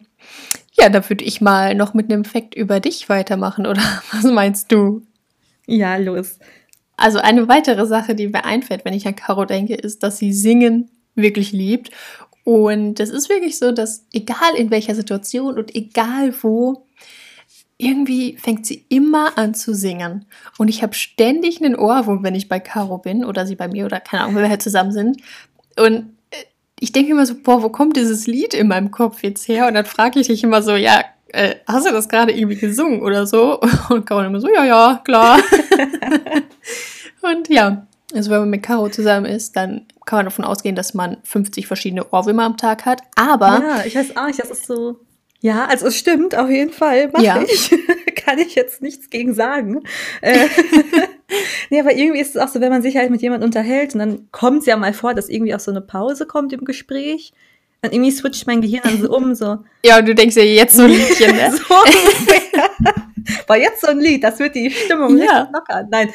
Ja, 0.73 0.89
da 0.89 1.07
würde 1.07 1.23
ich 1.23 1.39
mal 1.41 1.75
noch 1.75 1.93
mit 1.93 2.11
einem 2.11 2.25
Fakt 2.25 2.55
über 2.55 2.79
dich 2.79 3.09
weitermachen, 3.09 3.67
oder 3.67 3.81
was 4.11 4.23
meinst 4.23 4.71
du? 4.71 5.03
Ja, 5.65 5.97
los. 5.97 6.39
Also 6.97 7.19
eine 7.19 7.47
weitere 7.47 7.85
Sache, 7.87 8.15
die 8.15 8.27
mir 8.27 8.45
einfällt, 8.45 8.85
wenn 8.85 8.93
ich 8.93 9.07
an 9.07 9.15
Caro 9.15 9.45
denke, 9.45 9.75
ist, 9.75 10.03
dass 10.03 10.17
sie 10.17 10.33
Singen 10.33 10.89
wirklich 11.15 11.51
liebt. 11.51 11.91
Und 12.43 12.99
es 12.99 13.09
ist 13.09 13.29
wirklich 13.29 13.57
so, 13.57 13.71
dass 13.71 14.05
egal 14.11 14.55
in 14.57 14.69
welcher 14.69 14.95
Situation 14.95 15.57
und 15.57 15.75
egal 15.75 16.33
wo, 16.41 16.85
irgendwie 17.77 18.37
fängt 18.37 18.65
sie 18.65 18.85
immer 18.89 19.37
an 19.37 19.53
zu 19.53 19.73
singen. 19.73 20.25
Und 20.57 20.67
ich 20.67 20.83
habe 20.83 20.93
ständig 20.93 21.61
einen 21.61 21.75
Ohrwurm, 21.75 22.23
wenn 22.23 22.35
ich 22.35 22.49
bei 22.49 22.59
Caro 22.59 22.97
bin 22.97 23.25
oder 23.25 23.45
sie 23.45 23.55
bei 23.55 23.67
mir 23.67 23.85
oder 23.85 23.99
keine 23.99 24.23
Ahnung, 24.23 24.35
wenn 24.35 24.43
wir 24.43 24.49
halt 24.49 24.61
zusammen 24.61 24.91
sind. 24.91 25.21
Und 25.77 26.13
ich 26.79 26.91
denke 26.91 27.11
immer 27.11 27.25
so, 27.25 27.35
boah, 27.41 27.63
wo 27.63 27.69
kommt 27.69 27.95
dieses 27.97 28.27
Lied 28.27 28.53
in 28.53 28.67
meinem 28.67 28.91
Kopf 28.91 29.23
jetzt 29.23 29.47
her? 29.47 29.67
Und 29.67 29.73
dann 29.75 29.85
frage 29.85 30.19
ich 30.19 30.27
dich 30.27 30.43
immer 30.43 30.61
so, 30.61 30.75
ja, 30.75 31.03
äh, 31.29 31.55
hast 31.67 31.87
du 31.87 31.91
das 31.91 32.09
gerade 32.09 32.31
irgendwie 32.31 32.57
gesungen 32.57 33.01
oder 33.01 33.25
so? 33.25 33.59
Und 33.89 34.05
Caro 34.05 34.21
immer 34.21 34.39
so, 34.41 34.49
ja, 34.49 34.63
ja, 34.65 35.01
klar. 35.03 35.39
Und 37.21 37.49
ja, 37.49 37.87
also 38.13 38.29
wenn 38.31 38.39
man 38.41 38.49
mit 38.49 38.63
Caro 38.63 38.89
zusammen 38.89 39.25
ist, 39.25 39.55
dann 39.55 39.87
kann 40.05 40.17
man 40.19 40.25
davon 40.25 40.45
ausgehen, 40.45 40.75
dass 40.75 40.93
man 40.93 41.17
50 41.23 41.67
verschiedene 41.67 42.05
Ohrwürmer 42.11 42.43
am 42.43 42.57
Tag 42.57 42.85
hat. 42.85 43.01
Aber 43.15 43.63
Ja, 43.65 43.85
ich 43.85 43.95
weiß 43.95 44.15
auch 44.17 44.27
nicht, 44.27 44.39
das 44.39 44.51
ist 44.51 44.67
so. 44.67 44.99
Ja, 45.39 45.65
also 45.65 45.87
es 45.87 45.97
stimmt, 45.97 46.35
auf 46.35 46.49
jeden 46.49 46.71
Fall. 46.71 47.09
Mach 47.11 47.21
Ja. 47.21 47.41
ich. 47.41 47.71
Kann 48.15 48.39
ich 48.39 48.55
jetzt 48.55 48.81
nichts 48.81 49.09
gegen 49.09 49.33
sagen. 49.33 49.83
Äh, 50.21 50.47
nee, 51.69 51.79
aber 51.79 51.93
irgendwie 51.95 52.19
ist 52.21 52.35
es 52.35 52.41
auch 52.41 52.47
so, 52.47 52.59
wenn 52.61 52.69
man 52.71 52.81
sich 52.81 52.95
halt 52.97 53.09
mit 53.11 53.21
jemandem 53.21 53.47
unterhält 53.47 53.93
und 53.93 53.99
dann 53.99 54.27
kommt 54.31 54.59
es 54.61 54.65
ja 54.65 54.77
mal 54.77 54.93
vor, 54.93 55.13
dass 55.13 55.29
irgendwie 55.29 55.53
auch 55.55 55.59
so 55.59 55.71
eine 55.71 55.81
Pause 55.81 56.25
kommt 56.25 56.53
im 56.53 56.65
Gespräch. 56.65 57.33
Dann 57.81 57.91
irgendwie 57.91 58.11
switcht 58.11 58.47
mein 58.47 58.61
Gehirn 58.61 58.81
dann 58.83 59.01
so 59.01 59.09
um, 59.13 59.35
so. 59.35 59.57
ja, 59.85 60.01
du 60.01 60.15
denkst 60.15 60.37
ja 60.37 60.43
jetzt 60.43 60.75
so 60.77 60.83
ein 60.83 60.91
Liedchen, 60.91 61.35
ne? 61.35 61.51
so. 61.69 61.75
War 63.47 63.57
jetzt 63.57 63.81
so 63.81 63.87
ein 63.87 63.99
Lied, 63.99 64.23
das 64.23 64.39
wird 64.39 64.55
die 64.55 64.69
Stimmung 64.71 65.17
Ja. 65.17 65.23
richtig 65.41 65.53
lockern. 65.53 65.87
Nein. 65.91 66.09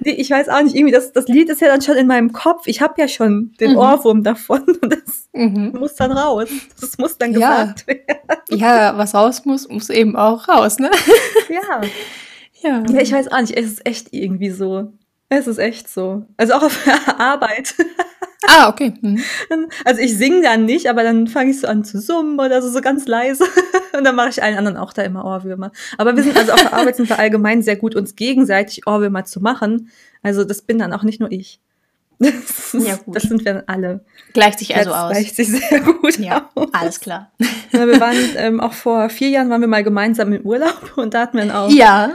nee, 0.00 0.12
ich 0.12 0.30
weiß 0.30 0.48
auch 0.48 0.62
nicht, 0.62 0.74
irgendwie, 0.74 0.92
das, 0.92 1.12
das 1.12 1.26
Lied 1.28 1.48
ist 1.50 1.60
ja 1.60 1.68
dann 1.68 1.82
schon 1.82 1.96
in 1.96 2.06
meinem 2.06 2.32
Kopf. 2.32 2.66
Ich 2.66 2.80
habe 2.80 2.94
ja 3.00 3.08
schon 3.08 3.52
den 3.60 3.72
Mhm. 3.72 3.76
Ohrwurm 3.78 4.22
davon 4.22 4.62
und 4.80 4.92
das 4.92 5.28
Mhm. 5.32 5.72
muss 5.78 5.94
dann 5.94 6.12
raus. 6.12 6.48
Das 6.80 6.96
muss 6.98 7.18
dann 7.18 7.32
Ja. 7.32 7.64
gesagt 7.64 7.86
werden. 7.86 8.40
Ja, 8.50 8.96
was 8.96 9.14
raus 9.14 9.44
muss, 9.44 9.68
muss 9.68 9.90
eben 9.90 10.16
auch 10.16 10.48
raus, 10.48 10.78
ne? 10.78 10.90
Ja. 11.48 11.80
Ja. 12.62 12.82
ja, 12.88 13.00
ich 13.00 13.12
weiß 13.12 13.28
auch 13.32 13.40
nicht, 13.40 13.56
es 13.56 13.66
ist 13.66 13.86
echt 13.86 14.08
irgendwie 14.12 14.50
so. 14.50 14.92
Es 15.28 15.46
ist 15.46 15.58
echt 15.58 15.88
so. 15.88 16.24
Also 16.36 16.54
auch 16.54 16.62
auf 16.62 16.78
der 16.84 17.20
Arbeit. 17.20 17.74
Ah, 18.48 18.68
okay. 18.68 18.94
Mhm. 19.00 19.20
Also 19.84 20.00
ich 20.00 20.16
singe 20.16 20.42
dann 20.42 20.64
nicht, 20.64 20.88
aber 20.88 21.02
dann 21.02 21.26
fange 21.26 21.50
ich 21.50 21.60
so 21.60 21.66
an 21.66 21.84
zu 21.84 22.00
summen 22.00 22.38
oder 22.38 22.62
so, 22.62 22.70
so 22.70 22.80
ganz 22.80 23.06
leise. 23.06 23.44
Und 23.96 24.04
dann 24.04 24.14
mache 24.14 24.28
ich 24.28 24.42
allen 24.42 24.56
anderen 24.56 24.76
auch 24.76 24.92
da 24.92 25.02
immer 25.02 25.24
Ohrwürmer. 25.24 25.72
Aber 25.98 26.14
wir 26.16 26.22
sind 26.22 26.36
also 26.36 26.52
auf 26.52 26.60
der 26.60 26.74
Arbeit 26.74 26.96
sind 26.96 27.08
wir 27.08 27.18
allgemein 27.18 27.62
sehr 27.62 27.76
gut, 27.76 27.96
uns 27.96 28.14
gegenseitig 28.14 28.86
Ohrwürmer 28.86 29.24
zu 29.24 29.40
machen. 29.40 29.90
Also 30.22 30.44
das 30.44 30.62
bin 30.62 30.78
dann 30.78 30.92
auch 30.92 31.02
nicht 31.02 31.20
nur 31.20 31.30
ich. 31.32 31.60
Das, 32.18 32.72
ist, 32.72 32.86
Ja, 32.86 32.96
gut. 32.96 33.14
das 33.16 33.24
sind 33.24 33.44
wir 33.44 33.52
dann 33.54 33.64
alle. 33.66 34.00
Gleicht 34.32 34.60
sich 34.60 34.74
also 34.74 34.88
das 34.90 35.02
aus. 35.02 35.10
gleicht 35.12 35.36
sich 35.36 35.48
sehr 35.48 35.80
gut 35.80 36.18
Ja, 36.18 36.48
aus. 36.54 36.68
alles 36.72 37.00
klar. 37.00 37.30
Ja, 37.72 37.86
wir 37.86 38.00
waren 38.00 38.16
ähm, 38.36 38.60
auch 38.60 38.72
vor 38.72 39.10
vier 39.10 39.28
Jahren 39.28 39.50
waren 39.50 39.60
wir 39.60 39.68
mal 39.68 39.84
gemeinsam 39.84 40.32
im 40.32 40.40
Urlaub 40.46 40.92
und 40.96 41.12
da 41.12 41.20
hatten 41.20 41.36
wir 41.36 41.44
dann 41.44 41.54
auch 41.54 41.68
Ja, 41.70 42.12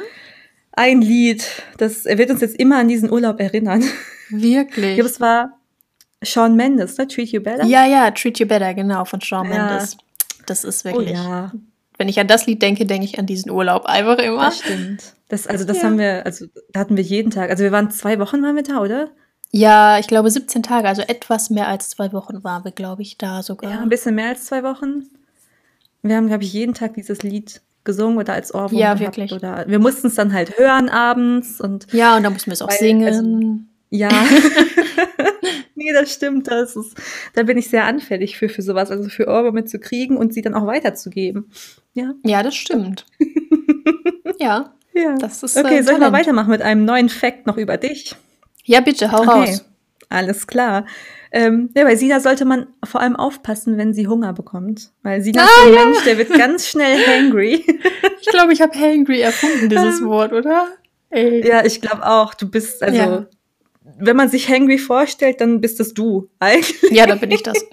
ein 0.74 1.01
Lied, 1.01 1.46
das 1.78 2.06
er 2.06 2.18
wird 2.18 2.30
uns 2.30 2.42
jetzt 2.42 2.56
immer 2.58 2.78
an 2.78 2.88
diesen 2.88 3.12
Urlaub 3.12 3.40
erinnern. 3.40 3.84
Ich 4.30 4.42
wirklich. 4.42 4.96
glaube, 4.96 5.10
es 5.10 5.20
war 5.20 5.60
Shawn 6.24 6.56
Mendes, 6.56 6.98
ne? 6.98 7.08
Treat 7.08 7.30
You 7.30 7.42
Better. 7.42 7.66
Ja, 7.66 7.86
ja, 7.86 8.12
Treat 8.12 8.40
You 8.40 8.48
Better, 8.48 8.74
genau, 8.74 9.06
von 9.06 9.20
Shawn 9.22 9.51
Ja. 9.51 9.68
Mendes. 9.68 9.98
Das 10.46 10.63
ist 10.63 10.86
oh 10.86 10.90
wirklich. 10.90 11.12
ja. 11.12 11.51
Wenn 11.98 12.10
ich 12.10 12.20
an 12.20 12.28
das 12.28 12.48
Lied 12.48 12.62
denke, 12.62 12.86
denke 12.86 13.06
ich 13.06 13.20
an 13.20 13.25
diesen 13.25 13.51
Urlaub 13.51 13.86
einfach 13.86 14.18
immer. 14.18 14.46
Das 14.46 14.60
stimmt. 14.60 15.13
Das, 15.28 15.48
also 15.48 15.66
das 15.66 15.78
Ja. 15.78 15.84
haben 15.84 15.98
wir, 16.00 16.25
also 16.25 16.46
da 16.72 16.80
hatten 16.80 16.98
wir 16.98 17.04
jeden 17.04 17.32
Tag. 17.32 17.50
Also 17.50 17.63
wir 17.63 17.72
waren 17.72 17.92
zwei 17.92 18.20
Wochen 18.20 18.42
waren 18.42 18.56
wir 18.56 18.63
da, 18.63 18.80
oder? 18.80 19.10
Ja, 19.51 20.00
ich 20.00 20.08
glaube 20.08 20.32
17 20.32 20.63
Tage, 20.63 20.88
also 20.88 21.01
etwas 21.01 21.50
mehr 21.50 21.68
als 21.68 21.90
zwei 21.90 22.13
Wochen 22.13 22.44
waren 22.44 22.63
wir, 22.63 22.72
glaube 22.72 23.01
ich, 23.01 23.18
da 23.18 23.44
sogar. 23.44 23.70
Ja, 23.70 23.80
ein 23.82 23.90
bisschen 23.90 24.16
mehr 24.16 24.30
als 24.30 24.46
zwei 24.46 24.63
Wochen. 24.63 25.04
Wir 26.01 26.16
haben, 26.16 26.28
glaube 26.28 26.44
ich, 26.44 26.54
jeden 26.54 26.74
Tag 26.74 26.94
dieses 26.96 27.22
Lied 27.22 27.62
gesungen 27.83 28.17
oder 28.17 28.33
als 28.33 28.53
Ohrwurm 28.53 28.77
Ja, 28.79 28.93
gehabt. 28.93 29.17
wirklich. 29.17 29.31
Oder 29.33 29.65
wir 29.67 29.79
mussten 29.79 30.07
es 30.07 30.15
dann 30.15 30.33
halt 30.33 30.57
hören 30.57 30.89
abends 30.89 31.59
und 31.61 31.91
Ja, 31.93 32.15
und 32.17 32.23
da 32.23 32.29
mussten 32.29 32.47
wir 32.51 32.53
es 32.53 32.61
auch 32.61 32.69
Weil, 32.69 32.77
singen. 32.77 33.07
also- 33.07 33.59
ja. 33.89 34.09
nee, 35.75 35.91
das 35.93 36.13
stimmt. 36.13 36.47
Das 36.47 36.75
ist, 36.75 36.95
da 37.33 37.43
bin 37.43 37.57
ich 37.57 37.69
sehr 37.69 37.85
anfällig 37.85 38.38
für, 38.38 38.50
für 38.50 38.61
sowas, 38.61 38.91
also 38.91 39.09
für 39.09 39.27
Ohrwürmer 39.27 39.65
zu 39.65 39.79
kriegen 39.79 40.17
und 40.17 40.33
sie 40.33 40.41
dann 40.41 40.53
auch 40.53 40.65
weiterzugeben. 40.67 41.51
Ja. 41.93 42.13
ja, 42.23 42.41
das 42.43 42.55
stimmt. 42.55 43.05
ja, 44.39 44.73
Ja. 44.93 45.15
das 45.17 45.43
ist. 45.43 45.57
okay, 45.57 45.79
äh, 45.79 45.83
soll 45.83 45.95
ich 45.95 46.00
mal 46.00 46.13
weitermachen 46.13 46.50
mit 46.51 46.61
einem 46.61 46.85
neuen 46.85 47.09
Fact 47.09 47.47
noch 47.47 47.57
über 47.57 47.77
dich? 47.77 48.15
Ja, 48.63 48.79
bitte, 48.81 49.11
hau 49.11 49.23
raus. 49.23 49.65
Alles 50.09 50.45
klar. 50.47 50.85
Ähm, 51.33 51.69
ja, 51.75 51.83
bei 51.85 51.95
Sina 51.95 52.19
sollte 52.19 52.43
man 52.45 52.67
vor 52.83 53.00
allem 53.01 53.15
aufpassen, 53.15 53.77
wenn 53.77 53.93
sie 53.93 54.07
Hunger 54.07 54.33
bekommt. 54.33 54.91
Weil 55.01 55.21
Sina 55.21 55.43
Ah, 55.43 55.45
ist 55.45 55.55
so 55.55 55.67
ein 55.69 55.73
ja. 55.73 55.85
Mensch, 55.85 56.03
der 56.03 56.17
wird 56.17 56.33
ganz 56.33 56.67
schnell 56.67 56.97
hangry. 57.05 57.65
Ich 58.23 58.27
glaube, 58.27 58.53
ich 58.53 58.61
habe 58.61 58.77
hangry 58.79 59.19
erfunden, 59.21 59.67
dieses 59.67 60.03
Wort, 60.05 60.31
oder? 60.31 60.67
Ey. 61.09 61.43
ja, 61.47 61.65
ich 61.65 61.81
glaube 61.81 62.05
auch. 62.05 62.35
Du 62.35 62.47
bist, 62.50 62.83
also, 62.83 62.95
Ja. 62.95 63.25
wenn 63.97 64.15
man 64.15 64.29
sich 64.29 64.47
hangry 64.47 64.77
vorstellt, 64.77 65.41
dann 65.41 65.59
bist 65.59 65.79
das 65.79 65.95
du 65.95 66.29
eigentlich. 66.38 66.91
Ja, 66.91 67.07
dann 67.07 67.19
bin 67.19 67.31
ich 67.31 67.41
das. 67.41 67.57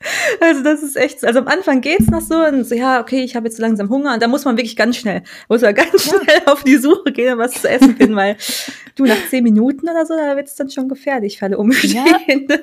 Also 0.40 0.62
das 0.62 0.82
ist 0.82 0.96
echt 0.96 1.20
so. 1.20 1.26
Also 1.26 1.40
am 1.40 1.48
Anfang 1.48 1.80
geht's 1.80 2.08
noch 2.08 2.20
so 2.20 2.36
und 2.36 2.64
so, 2.64 2.74
ja, 2.74 3.00
okay, 3.00 3.22
ich 3.22 3.34
habe 3.36 3.46
jetzt 3.46 3.58
langsam 3.58 3.88
Hunger 3.88 4.14
und 4.14 4.22
da 4.22 4.28
muss 4.28 4.44
man 4.44 4.56
wirklich 4.56 4.76
ganz 4.76 4.96
schnell, 4.96 5.22
muss 5.48 5.62
man 5.62 5.74
ganz 5.74 6.02
schnell 6.02 6.42
auf 6.46 6.62
die 6.62 6.76
Suche 6.76 7.12
gehen 7.12 7.32
und 7.32 7.38
was 7.38 7.60
zu 7.60 7.68
essen 7.68 7.96
finden, 7.96 8.16
weil 8.16 8.36
du 8.94 9.04
nach 9.04 9.16
zehn 9.28 9.42
Minuten 9.42 9.88
oder 9.88 10.06
so, 10.06 10.16
da 10.16 10.36
wird's 10.36 10.54
dann 10.54 10.70
schon 10.70 10.88
gefährlich 10.88 11.38
für 11.38 11.46
alle 11.46 11.58
Umstehenden. 11.58 12.60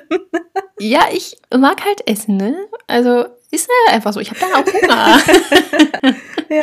Ja, 0.78 1.06
ich 1.10 1.38
mag 1.50 1.82
halt 1.82 2.06
essen, 2.06 2.36
ne? 2.36 2.54
Also 2.86 3.24
ist 3.50 3.66
ja 3.66 3.94
einfach 3.94 4.12
so. 4.12 4.20
Ich 4.20 4.30
habe 4.30 4.40
dann 4.40 4.52
auch 4.52 4.66
Hunger. 4.66 6.14
Ja. 6.50 6.62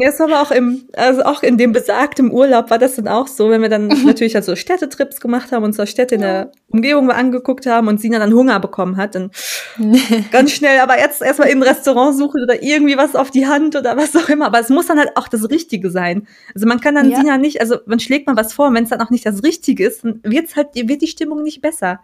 Ja, 0.00 0.10
es 0.10 0.20
war 0.20 0.28
aber 0.30 0.42
auch 0.42 0.52
im, 0.52 0.88
also 0.92 1.22
auch 1.24 1.42
in 1.42 1.58
dem 1.58 1.72
besagten 1.72 2.30
Urlaub 2.30 2.70
war 2.70 2.78
das 2.78 2.94
dann 2.94 3.08
auch 3.08 3.26
so, 3.26 3.50
wenn 3.50 3.62
wir 3.62 3.68
dann 3.68 3.88
natürlich 4.04 4.36
also 4.36 4.54
Städtetrips 4.54 5.20
gemacht 5.20 5.50
haben, 5.50 5.64
uns 5.64 5.76
so 5.76 5.86
Städte 5.86 6.14
in 6.14 6.20
der 6.20 6.52
Umgebung 6.68 7.06
mal 7.06 7.14
angeguckt 7.14 7.66
haben 7.66 7.88
und 7.88 8.00
Sina 8.00 8.20
dann 8.20 8.32
Hunger 8.32 8.60
bekommen 8.60 8.96
hat, 8.96 9.16
dann 9.16 9.32
ganz 10.30 10.52
schnell, 10.52 10.78
aber 10.78 10.98
jetzt 10.98 11.20
erstmal 11.20 11.48
im 11.48 11.62
Restaurant 11.62 12.16
suchen 12.16 12.44
oder 12.44 12.62
irgendwie 12.62 12.96
was 12.96 13.16
auf 13.16 13.32
die 13.32 13.48
Hand 13.48 13.74
oder 13.74 13.96
was 13.96 14.14
auch 14.14 14.28
immer. 14.28 14.46
Aber 14.46 14.60
es 14.60 14.68
muss 14.68 14.86
dann 14.86 14.98
halt 14.98 15.16
auch 15.16 15.26
das 15.26 15.50
Richtige 15.50 15.90
sein. 15.90 16.28
Also 16.54 16.68
man 16.68 16.80
kann 16.80 16.94
dann 16.94 17.10
Ja. 17.10 17.18
Sina 17.18 17.36
nicht, 17.36 17.60
also 17.60 17.78
man 17.86 17.98
schlägt 17.98 18.28
mal 18.28 18.36
was 18.36 18.52
vor, 18.52 18.72
wenn 18.72 18.84
es 18.84 18.90
dann 18.90 19.00
auch 19.00 19.10
nicht 19.10 19.26
das 19.26 19.42
Richtige 19.42 19.84
ist, 19.84 20.04
dann 20.04 20.20
wird's 20.22 20.54
halt, 20.54 20.68
wird 20.74 21.02
die 21.02 21.08
Stimmung 21.08 21.42
nicht 21.42 21.60
besser. 21.60 22.00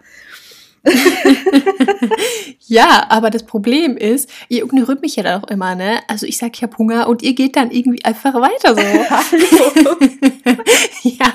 ja, 2.67 3.07
aber 3.09 3.31
das 3.31 3.45
Problem 3.45 3.97
ist, 3.97 4.31
ihr 4.49 4.65
ignoriert 4.65 5.01
mich 5.01 5.17
ja 5.17 5.23
dann 5.23 5.43
auch 5.43 5.49
immer, 5.49 5.75
ne? 5.75 6.01
Also 6.09 6.27
ich 6.27 6.39
sag, 6.39 6.55
ich 6.55 6.63
habe 6.63 6.77
Hunger 6.77 7.09
und 7.09 7.23
ihr 7.23 7.35
geht 7.35 7.57
dann 7.57 7.71
irgendwie 7.71 8.05
einfach 8.05 8.35
weiter 8.35 8.75
so. 8.75 8.81
Ja, 11.03 11.33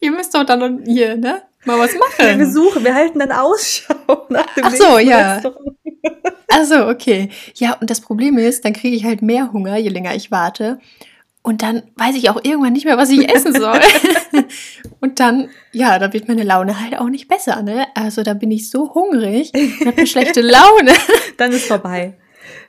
ihr 0.00 0.10
müsst 0.12 0.34
doch 0.34 0.44
dann 0.44 0.84
hier, 0.84 1.16
ne? 1.16 1.42
Mal 1.64 1.78
was 1.78 1.92
wir 1.92 2.00
machen. 2.00 2.52
suchen, 2.52 2.84
wir 2.84 2.94
halten 2.94 3.18
dann 3.18 3.32
Ausschau 3.32 4.26
nach 4.30 4.54
dem 4.54 4.64
Ach 4.64 4.70
so, 4.70 4.96
nächsten 4.96 5.10
ja. 5.10 5.34
Restaurant. 5.34 5.76
Also, 6.48 6.88
okay. 6.88 7.28
Ja, 7.54 7.76
und 7.80 7.90
das 7.90 8.00
Problem 8.00 8.38
ist, 8.38 8.64
dann 8.64 8.72
kriege 8.72 8.96
ich 8.96 9.04
halt 9.04 9.22
mehr 9.22 9.52
Hunger, 9.52 9.76
je 9.76 9.90
länger 9.90 10.14
ich 10.14 10.30
warte. 10.30 10.80
Und 11.42 11.62
dann 11.62 11.82
weiß 11.96 12.16
ich 12.16 12.28
auch 12.28 12.44
irgendwann 12.44 12.74
nicht 12.74 12.84
mehr, 12.84 12.98
was 12.98 13.08
ich 13.08 13.32
essen 13.34 13.54
soll. 13.58 13.80
und 15.00 15.20
dann, 15.20 15.48
ja, 15.72 15.98
da 15.98 16.12
wird 16.12 16.28
meine 16.28 16.42
Laune 16.42 16.78
halt 16.80 16.98
auch 16.98 17.08
nicht 17.08 17.28
besser, 17.28 17.62
ne? 17.62 17.86
Also 17.94 18.22
da 18.22 18.34
bin 18.34 18.50
ich 18.50 18.70
so 18.70 18.92
hungrig 18.92 19.50
und 19.54 19.86
habe 19.86 19.98
eine 19.98 20.06
schlechte 20.06 20.42
Laune. 20.42 20.92
Dann 21.38 21.52
ist 21.52 21.66
vorbei. 21.66 22.18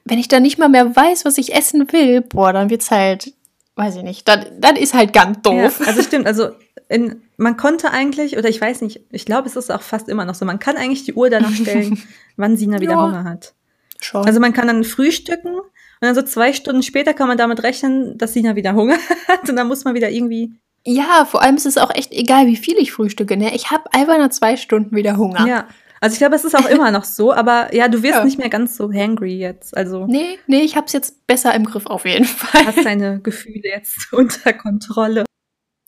Wenn 0.05 0.19
ich 0.19 0.29
dann 0.29 0.41
nicht 0.41 0.57
mal 0.57 0.69
mehr 0.69 0.95
weiß, 0.95 1.25
was 1.25 1.37
ich 1.37 1.53
essen 1.53 1.91
will, 1.91 2.21
boah, 2.21 2.53
dann 2.53 2.69
wird's 2.69 2.89
halt, 2.89 3.33
weiß 3.75 3.97
ich 3.97 4.03
nicht, 4.03 4.27
dann, 4.27 4.45
dann 4.59 4.75
ist 4.75 4.93
halt 4.95 5.13
ganz 5.13 5.41
doof. 5.43 5.79
Ja, 5.79 5.85
also 5.85 6.01
stimmt, 6.01 6.25
also 6.25 6.49
in, 6.87 7.21
man 7.37 7.55
konnte 7.55 7.91
eigentlich, 7.91 8.37
oder 8.37 8.49
ich 8.49 8.59
weiß 8.59 8.81
nicht, 8.81 9.01
ich 9.11 9.25
glaube, 9.25 9.47
es 9.47 9.55
ist 9.55 9.71
auch 9.71 9.81
fast 9.81 10.09
immer 10.09 10.25
noch 10.25 10.33
so, 10.33 10.43
man 10.45 10.59
kann 10.59 10.75
eigentlich 10.75 11.03
die 11.03 11.13
Uhr 11.13 11.29
danach 11.29 11.53
stellen, 11.53 12.01
wann 12.35 12.57
Sina 12.57 12.79
wieder 12.79 12.93
Ja. 12.93 13.01
Hunger 13.03 13.25
hat. 13.25 13.53
Schon. 14.01 14.25
Also 14.25 14.39
man 14.39 14.53
kann 14.53 14.67
dann 14.67 14.83
frühstücken 14.83 15.57
und 16.01 16.07
dann 16.07 16.15
so 16.15 16.23
zwei 16.23 16.51
Stunden 16.53 16.83
später 16.83 17.13
kann 17.13 17.27
man 17.27 17.37
damit 17.37 17.63
rechnen, 17.63 18.17
dass 18.17 18.33
Sina 18.33 18.55
wieder 18.55 18.73
Hunger 18.73 18.97
hat 19.27 19.47
und 19.49 19.55
dann 19.55 19.67
muss 19.67 19.85
man 19.85 19.93
wieder 19.95 20.09
irgendwie, 20.09 20.53
ja, 20.85 21.25
vor 21.25 21.41
allem 21.43 21.55
ist 21.57 21.67
es 21.67 21.77
auch 21.77 21.93
echt 21.93 22.11
egal, 22.11 22.47
wie 22.47 22.55
viel 22.57 22.75
ich 22.77 22.91
frühstücke, 22.91 23.37
ne? 23.37 23.53
Ich 23.55 23.69
habe 23.71 23.83
einfach 23.93 24.17
nach 24.17 24.29
zwei 24.29 24.57
Stunden 24.57 24.95
wieder 24.95 25.15
Hunger. 25.17 25.47
ja. 25.47 25.67
Also 26.03 26.13
ich 26.15 26.17
glaube, 26.17 26.35
es 26.35 26.43
ist 26.43 26.55
auch 26.55 26.65
immer 26.67 26.89
noch 26.89 27.03
so, 27.03 27.31
aber 27.31 27.75
ja, 27.75 27.87
du 27.87 28.01
wirst 28.01 28.15
Ja. 28.15 28.23
nicht 28.25 28.39
mehr 28.39 28.49
ganz 28.49 28.75
so 28.75 28.91
hangry 28.91 29.35
jetzt. 29.37 29.77
Also 29.77 30.07
Nee, 30.07 30.39
nee, 30.47 30.61
ich 30.61 30.75
hab's 30.75 30.93
jetzt 30.93 31.27
besser 31.27 31.53
im 31.53 31.63
Griff 31.63 31.85
auf 31.85 32.05
jeden 32.05 32.25
Fall. 32.25 32.65
hast 32.65 32.83
deine 32.83 33.19
Gefühle 33.19 33.61
jetzt 33.65 34.07
unter 34.11 34.51
Kontrolle. 34.53 35.25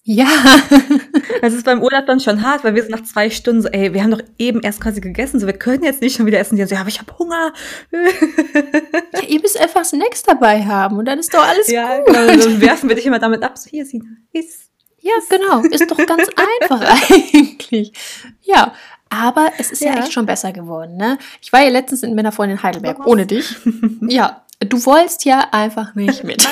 Ja. 0.03 0.27
Das 1.41 1.53
ist 1.53 1.65
beim 1.65 1.81
Urlaub 1.81 2.05
dann 2.05 2.21
schon 2.21 2.41
hart, 2.41 2.63
weil 2.63 2.73
wir 2.73 2.83
sind 2.83 2.91
nach 2.91 3.03
zwei 3.03 3.29
Stunden 3.29 3.61
so, 3.63 3.67
ey, 3.67 3.93
wir 3.93 4.01
haben 4.01 4.11
doch 4.11 4.21
eben 4.37 4.61
erst 4.61 4.79
quasi 4.79 5.01
gegessen, 5.01 5.41
so 5.41 5.45
wir 5.45 5.53
können 5.57 5.83
jetzt 5.83 5.99
nicht 6.01 6.15
schon 6.15 6.25
wieder 6.25 6.39
essen. 6.39 6.55
Die 6.55 6.63
so, 6.63 6.73
ja, 6.73 6.79
aber 6.79 6.87
ich 6.89 6.99
habe 6.99 7.17
Hunger. 7.19 7.51
ja. 7.91 9.21
Ihr 9.27 9.41
müsst 9.41 9.59
einfach 9.59 9.83
Snacks 9.83 10.23
dabei 10.23 10.63
haben 10.63 10.97
und 10.97 11.05
dann 11.05 11.19
ist 11.19 11.33
doch 11.33 11.45
alles 11.45 11.67
Ja, 11.67 11.97
gut. 11.97 12.05
genau. 12.07 12.27
Dann 12.27 12.61
werfen 12.61 12.87
wir 12.87 12.95
dich 12.95 13.05
immer 13.05 13.19
damit 13.19 13.43
ab. 13.43 13.57
So, 13.57 13.69
hier, 13.69 13.85
Sina, 13.85 14.05
iss. 14.31 14.69
Ja, 15.01 15.11
genau. 15.29 15.63
Ist 15.63 15.91
doch 15.91 15.97
ganz 15.97 16.29
einfach 16.61 16.81
eigentlich. 17.11 17.91
Ja, 18.41 18.73
aber 19.09 19.51
es 19.57 19.71
ist 19.73 19.81
ja. 19.81 19.95
Ja. 19.95 19.99
echt 20.03 20.13
schon 20.13 20.25
besser 20.25 20.53
geworden, 20.53 20.95
ne? 20.95 21.17
Ich 21.41 21.51
war 21.51 21.61
ja 21.61 21.69
letztens 21.69 22.03
in 22.03 22.15
meiner 22.15 22.31
Freundin 22.31 22.63
Heidelberg 22.63 22.99
Was? 22.99 23.07
ohne 23.07 23.25
dich. 23.25 23.53
Ja, 24.07 24.43
du 24.59 24.85
wolltest 24.85 25.25
ja 25.25 25.47
einfach 25.51 25.93
nicht 25.95 26.23
mit. 26.23 26.47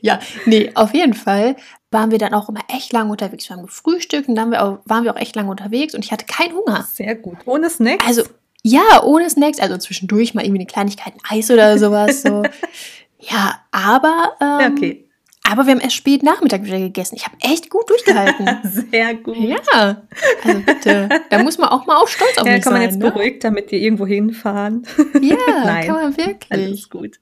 ja, 0.00 0.18
nee, 0.46 0.70
auf 0.74 0.94
jeden 0.94 1.14
Fall 1.14 1.54
waren 1.90 2.10
wir 2.10 2.18
dann 2.18 2.34
auch 2.34 2.48
immer 2.48 2.60
echt 2.68 2.92
lange 2.92 3.10
unterwegs. 3.10 3.48
Wir 3.48 3.56
haben 3.56 3.66
gefrühstückt 3.66 4.28
und 4.28 4.34
dann 4.36 4.50
wir 4.50 4.80
waren 4.84 5.04
wir 5.04 5.14
auch 5.14 5.20
echt 5.20 5.34
lange 5.36 5.50
unterwegs 5.50 5.94
und 5.94 6.04
ich 6.04 6.12
hatte 6.12 6.26
keinen 6.26 6.54
Hunger. 6.54 6.86
Sehr 6.92 7.14
gut. 7.16 7.38
Ohne 7.46 7.68
Snacks? 7.68 8.06
Also, 8.06 8.22
ja, 8.62 9.02
ohne 9.02 9.28
Snacks, 9.28 9.58
also 9.58 9.76
zwischendurch 9.78 10.34
mal 10.34 10.42
irgendwie 10.44 10.60
eine 10.60 10.66
Kleinigkeit, 10.66 11.14
ein 11.14 11.38
Eis 11.38 11.50
oder 11.50 11.78
sowas. 11.78 12.22
So. 12.22 12.42
ja, 13.18 13.60
aber, 13.72 14.36
ähm, 14.40 14.60
ja, 14.60 14.68
okay. 14.70 15.08
aber 15.50 15.66
wir 15.66 15.72
haben 15.72 15.80
erst 15.80 15.96
spät 15.96 16.22
Nachmittag 16.22 16.62
wieder 16.64 16.78
gegessen. 16.78 17.16
Ich 17.16 17.24
habe 17.24 17.36
echt 17.40 17.70
gut 17.70 17.88
durchgehalten. 17.90 18.46
Sehr 18.90 19.14
gut. 19.14 19.36
ja, 19.38 20.02
also 20.44 20.60
bitte, 20.60 21.08
da 21.30 21.42
muss 21.42 21.58
man 21.58 21.70
auch 21.70 21.86
mal 21.86 21.96
auch 21.96 22.08
stolz 22.08 22.38
auf 22.38 22.46
Ja, 22.46 22.52
mich 22.52 22.62
kann 22.62 22.72
man 22.74 22.82
sein. 22.82 22.90
jetzt 22.90 23.00
ne? 23.00 23.10
beruhigt 23.10 23.42
damit 23.42 23.70
dir 23.70 23.80
irgendwo 23.80 24.06
hinfahren. 24.06 24.86
Ja, 25.20 25.36
Nein. 25.64 25.86
kann 25.86 25.96
man 25.96 26.16
wirklich. 26.16 26.52
Alles 26.52 26.88
gut. 26.88 27.18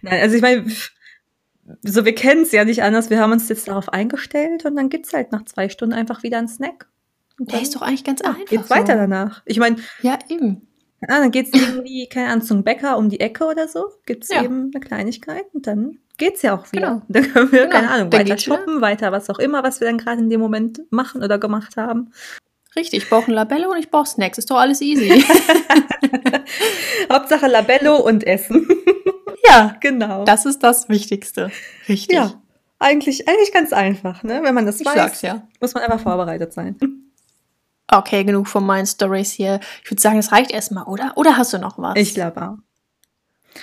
Nein, 0.00 0.22
also 0.22 0.36
ich 0.36 0.42
meine, 0.42 0.64
so 1.82 2.04
wir 2.04 2.14
kennen 2.14 2.42
es 2.42 2.52
ja 2.52 2.64
nicht 2.64 2.82
anders. 2.82 3.10
Wir 3.10 3.20
haben 3.20 3.32
uns 3.32 3.48
jetzt 3.48 3.68
darauf 3.68 3.88
eingestellt 3.88 4.64
und 4.64 4.76
dann 4.76 4.88
gibt's 4.88 5.12
halt 5.12 5.32
nach 5.32 5.44
zwei 5.44 5.68
Stunden 5.68 5.94
einfach 5.94 6.22
wieder 6.22 6.38
einen 6.38 6.48
Snack. 6.48 6.88
Und 7.38 7.52
Der 7.52 7.60
ist 7.60 7.74
doch 7.76 7.82
eigentlich 7.82 8.04
ganz 8.04 8.20
ja, 8.22 8.30
einfach. 8.30 8.44
geht's 8.46 8.68
so. 8.68 8.74
weiter 8.74 8.96
danach. 8.96 9.42
Ich 9.44 9.58
meine, 9.58 9.76
Ja, 10.02 10.18
eben. 10.28 10.66
Ah, 11.08 11.20
dann 11.20 11.30
geht's 11.30 11.50
irgendwie, 11.52 12.08
keine 12.08 12.28
Ahnung, 12.28 12.44
zum 12.44 12.64
Bäcker 12.64 12.96
um 12.96 13.10
die 13.10 13.20
Ecke 13.20 13.44
oder 13.44 13.68
so. 13.68 13.84
Gibt's 14.06 14.28
Ja. 14.30 14.42
eben 14.42 14.70
eine 14.74 14.80
Kleinigkeit 14.82 15.44
und 15.52 15.66
dann 15.66 15.98
geht's 16.16 16.40
ja 16.42 16.56
auch 16.56 16.72
wieder. 16.72 17.02
Genau. 17.02 17.02
Dann 17.08 17.32
können 17.32 17.52
wir, 17.52 17.60
Genau. 17.66 17.72
keine 17.72 17.90
Ahnung, 17.90 18.10
Dann 18.10 18.20
weiter 18.20 18.34
geht's 18.34 18.46
wieder. 18.46 18.56
shoppen, 18.56 18.80
weiter 18.80 19.12
was 19.12 19.28
auch 19.28 19.38
immer, 19.38 19.62
was 19.62 19.80
wir 19.80 19.86
dann 19.88 19.98
gerade 19.98 20.22
in 20.22 20.30
dem 20.30 20.40
Moment 20.40 20.80
machen 20.90 21.22
oder 21.22 21.38
gemacht 21.38 21.76
haben. 21.76 22.12
Richtig, 22.74 23.02
ich 23.04 23.10
brauche 23.10 23.30
ein 23.30 23.34
Labello 23.34 23.70
und 23.70 23.78
ich 23.78 23.90
brauche 23.90 24.06
Snacks. 24.06 24.38
Ist 24.38 24.50
doch 24.50 24.56
alles 24.56 24.80
easy. 24.80 25.22
Hauptsache 27.12 27.46
Labello 27.46 27.96
und 27.98 28.26
Essen. 28.26 28.66
Ja, 29.48 29.76
genau. 29.80 30.24
das 30.24 30.46
ist 30.46 30.62
das 30.62 30.88
Wichtigste. 30.88 31.50
Richtig. 31.88 32.14
ja, 32.14 32.40
eigentlich, 32.78 33.28
eigentlich 33.28 33.52
ganz 33.52 33.72
einfach, 33.72 34.22
ne? 34.22 34.40
Wenn 34.42 34.54
man 34.54 34.66
das 34.66 34.80
Ich 34.80 34.86
weiß, 34.86 34.94
sag's 34.94 35.22
ja. 35.22 35.46
muss 35.60 35.74
man 35.74 35.82
einfach 35.82 36.00
vorbereitet 36.00 36.52
sein. 36.52 36.76
Okay, 37.88 38.24
genug 38.24 38.48
von 38.48 38.64
meinen 38.64 38.86
Stories 38.86 39.32
hier. 39.32 39.60
Ich 39.84 39.90
würde 39.90 40.02
sagen, 40.02 40.18
es 40.18 40.32
reicht 40.32 40.50
erstmal, 40.50 40.84
oder? 40.84 41.12
Oder 41.16 41.36
hast 41.36 41.52
du 41.52 41.58
noch 41.58 41.78
was? 41.78 41.94
Ich 41.96 42.14
glaube 42.14 42.42
auch. 42.42 42.56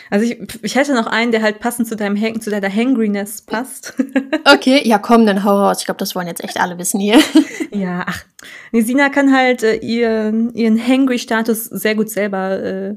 Also 0.10 0.26
ich, 0.26 0.40
ich 0.64 0.76
hätte 0.76 0.94
noch 0.94 1.08
einen, 1.08 1.32
der 1.32 1.42
halt 1.42 1.60
passend 1.60 1.88
zu 1.88 1.96
deinem 1.96 2.20
Hang, 2.20 2.42
zu 2.42 2.50
deiner 2.50 2.74
Hangriness 2.74 3.42
passt. 3.42 3.94
Okay, 4.46 4.82
ja 4.86 4.98
komm, 4.98 5.26
dann 5.26 5.46
hau 5.46 5.58
raus. 5.58 5.78
Ich 5.80 5.86
glaube, 5.86 6.00
das 6.00 6.16
wollen 6.16 6.28
jetzt 6.28 6.44
echt 6.44 6.60
alle 6.60 6.78
wissen 6.78 7.00
hier. 7.00 7.18
ja, 7.72 8.04
ach. 8.06 8.26
Nee, 8.74 8.82
Sina 8.82 9.08
kann 9.08 9.34
halt 9.34 9.64
äh, 9.64 9.78
ihren, 9.78 10.54
ihren 10.54 10.78
Hangry-Status 10.86 11.66
sehr 11.66 11.96
gut 11.96 12.10
selber 12.10 12.60
äh, 12.62 12.96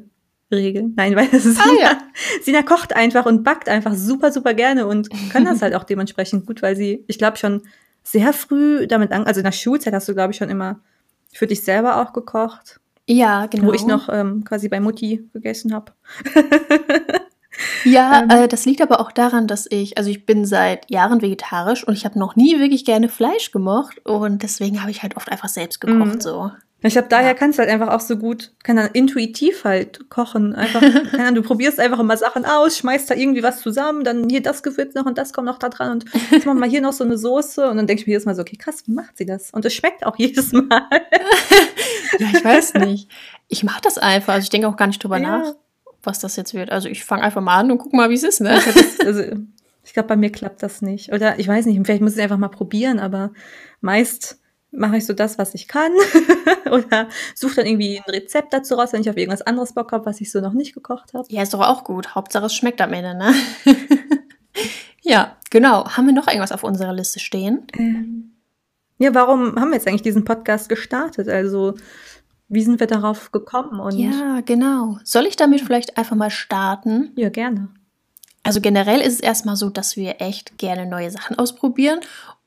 regeln. 0.53 0.95
Nein, 0.97 1.17
weil 1.17 1.29
Sina, 1.39 1.61
Ah, 1.65 1.81
ja. 1.83 1.99
Sina 2.43 2.63
kocht 2.63 2.95
einfach 2.95 3.27
und 3.27 3.43
backt 3.45 3.69
einfach 3.69 3.95
super, 3.95 4.33
super 4.33 4.55
gerne 4.55 4.87
und 4.87 5.09
kann 5.33 5.45
das 5.45 5.63
halt 5.63 5.75
auch 5.75 5.85
dementsprechend 5.85 6.47
gut, 6.47 6.63
weil 6.63 6.77
sie, 6.77 7.05
ich 7.09 7.19
glaube, 7.19 7.37
schon 7.37 7.63
sehr 8.03 8.33
früh 8.33 8.87
damit 8.87 9.13
an, 9.13 9.25
also 9.25 9.41
in 9.41 9.45
der 9.45 9.53
Schulzeit 9.53 9.93
hast 9.93 10.09
du, 10.09 10.15
glaube 10.15 10.31
ich, 10.33 10.37
schon 10.39 10.49
immer 10.49 10.81
für 11.33 11.47
dich 11.49 11.63
selber 11.65 12.01
auch 12.01 12.13
gekocht, 12.13 12.79
Ja, 13.09 13.47
genau. 13.47 13.67
wo 13.69 13.73
ich 13.73 13.85
noch 13.85 14.09
ähm, 14.09 14.45
quasi 14.45 14.69
bei 14.69 14.79
Mutti 14.81 15.29
gegessen 15.33 15.75
habe. 15.75 15.93
Ja, 17.85 18.23
Ähm. 18.31 18.31
äh, 18.31 18.49
das 18.49 18.65
liegt 18.67 18.81
aber 18.83 19.01
auch 19.01 19.11
daran, 19.13 19.47
dass 19.47 19.67
ich, 19.71 19.97
also 19.99 20.11
ich 20.11 20.27
bin 20.27 20.45
seit 20.45 20.91
Jahren 20.91 21.23
vegetarisch 21.23 21.87
und 21.87 21.95
ich 21.95 22.05
habe 22.05 22.19
noch 22.19 22.37
nie 22.37 22.59
wirklich 22.61 22.85
gerne 22.85 23.09
Fleisch 23.09 23.51
gemocht 23.51 23.99
und 24.07 24.43
deswegen 24.43 24.83
habe 24.83 24.91
ich 24.91 25.03
halt 25.03 25.17
oft 25.17 25.31
einfach 25.31 25.49
selbst 25.49 25.81
gekocht 25.81 26.15
Mhm. 26.17 26.21
so. 26.21 26.51
Ich 26.87 26.95
glaube, 26.95 27.09
daher 27.09 27.29
Ja. 27.29 27.35
kannst 27.35 27.59
du 27.59 27.63
halt 27.63 27.71
einfach 27.71 27.89
auch 27.93 28.01
so 28.01 28.17
gut, 28.17 28.53
kann 28.63 28.77
dann 28.77 28.91
intuitiv 28.93 29.65
halt 29.65 30.09
kochen. 30.11 30.55
Einfach, 30.55 30.81
keine 31.11 31.25
Ahnung, 31.25 31.35
du 31.37 31.43
probierst 31.43 31.81
einfach 31.81 31.99
immer 31.99 32.17
Sachen 32.17 32.45
aus, 32.45 32.79
schmeißt 32.79 33.11
da 33.11 33.15
irgendwie 33.15 33.43
was 33.43 33.61
zusammen, 33.61 34.05
dann 34.05 34.29
hier 34.29 34.43
das 34.43 34.63
Gewürz 34.63 34.95
noch 34.95 35.07
und 35.07 35.19
das 35.19 35.33
kommt 35.33 35.47
noch 35.47 35.59
da 35.59 35.69
dran 35.69 35.93
und 35.93 36.05
jetzt 36.31 36.47
machen 36.47 36.57
wir 36.59 36.61
mal 36.67 36.69
hier 36.69 36.81
noch 36.81 36.93
so 36.93 37.05
eine 37.05 37.17
Soße 37.19 37.69
und 37.71 37.77
dann 37.77 37.87
denke 37.87 38.03
ich 38.03 38.07
mir 38.07 38.13
jedes 38.13 38.27
Mal 38.27 38.35
so, 38.35 38.43
okay, 38.43 38.57
krass, 38.57 38.83
wie 38.87 38.93
macht 38.93 39.17
sie 39.17 39.27
das? 39.27 39.51
Und 39.53 39.65
es 39.65 39.75
schmeckt 39.75 40.05
auch 40.07 40.17
jedes 40.19 40.53
Mal. 40.53 40.67
Ja, 42.19 42.29
ich 42.33 42.45
weiß 42.45 42.75
nicht. 42.75 43.11
Ich 43.49 43.63
mache 43.65 43.81
das 43.83 43.99
einfach, 43.99 44.35
also 44.35 44.45
ich 44.45 44.51
denke 44.51 44.69
auch 44.69 44.77
gar 44.77 44.87
nicht 44.87 45.03
drüber 45.03 45.19
Ja. 45.19 45.39
nach, 45.39 45.53
was 46.03 46.19
das 46.21 46.37
jetzt 46.37 46.55
wird. 46.55 46.71
Also 46.71 46.89
ich 46.89 47.05
fange 47.05 47.23
einfach 47.23 47.43
mal 47.43 47.57
an 47.59 47.71
und 47.71 47.79
guck 47.79 47.93
mal, 47.93 48.09
wie 48.11 48.15
es 48.15 48.23
ist, 48.23 48.41
ne? 48.41 48.59
Also, 49.05 49.23
ich 49.85 49.93
glaube, 49.93 50.09
bei 50.09 50.17
mir 50.17 50.31
klappt 50.31 50.63
das 50.63 50.83
nicht. 50.83 51.13
Oder 51.13 51.39
ich 51.39 51.47
weiß 51.47 51.67
nicht, 51.67 51.79
vielleicht 51.85 52.01
muss 52.03 52.13
ich 52.13 52.19
es 52.19 52.23
einfach 52.23 52.39
mal 52.39 52.49
probieren, 52.49 52.99
aber 53.01 53.33
meist 53.81 54.41
mache 54.77 54.99
ich 54.99 55.07
so 55.07 55.13
das, 55.13 55.39
was 55.39 55.55
ich 55.55 55.69
kann. 55.69 55.93
Oder 56.71 57.09
suche 57.35 57.57
dann 57.57 57.67
irgendwie 57.67 57.99
ein 57.99 58.11
Rezept 58.11 58.53
dazu 58.53 58.75
raus, 58.75 58.93
wenn 58.93 59.01
ich 59.01 59.11
auf 59.11 59.17
irgendwas 59.17 59.43
anderes 59.43 59.73
Bock 59.73 59.93
habe, 59.93 60.07
was 60.07 60.21
ich 60.21 60.31
so 60.31 60.41
noch 60.41 60.53
nicht 60.53 60.75
gekocht 60.75 61.15
habe. 61.15 61.27
Ja, 61.31 61.43
ist 61.43 61.55
doch 61.55 61.61
auch 61.61 61.85
gut. 61.85 62.15
Hauptsache 62.15 62.47
es 62.47 62.55
schmeckt 62.55 62.81
am 62.81 62.93
Ende, 62.93 63.15
ne? 63.15 63.35
ja, 65.03 65.37
genau. 65.51 65.89
Haben 65.89 66.07
wir 66.07 66.15
noch 66.15 66.29
irgendwas 66.29 66.53
auf 66.53 66.65
unserer 66.65 66.93
Liste 66.93 67.19
stehen? 67.21 67.67
Ähm, 67.79 68.33
Ja, 68.99 69.15
warum 69.15 69.57
haben 69.57 69.69
wir 69.71 69.77
jetzt 69.77 69.87
eigentlich 69.89 70.03
diesen 70.03 70.25
Podcast 70.25 70.69
gestartet? 70.69 71.29
Also, 71.29 71.75
wie 72.49 72.63
sind 72.63 72.81
wir 72.81 72.87
darauf 72.87 73.33
gekommen? 73.33 73.81
Und 73.81 73.99
Ja, 73.99 74.41
genau. 74.45 74.99
Soll 75.05 75.27
ich 75.27 75.37
damit 75.37 75.61
vielleicht 75.61 75.99
einfach 75.99 76.17
mal 76.17 76.31
starten? 76.31 77.13
ja 77.17 77.29
gerne. 77.29 77.69
Also 78.43 78.61
generell 78.61 79.01
ist 79.01 79.15
es 79.15 79.21
erstmal 79.21 79.57
so, 79.57 79.71
dass 79.71 79.97
wir 79.97 80.21
echt 80.21 80.57
gerne 80.57 80.87
neue 80.87 81.11
Sachen 81.11 81.37
ausprobieren. 81.37 81.99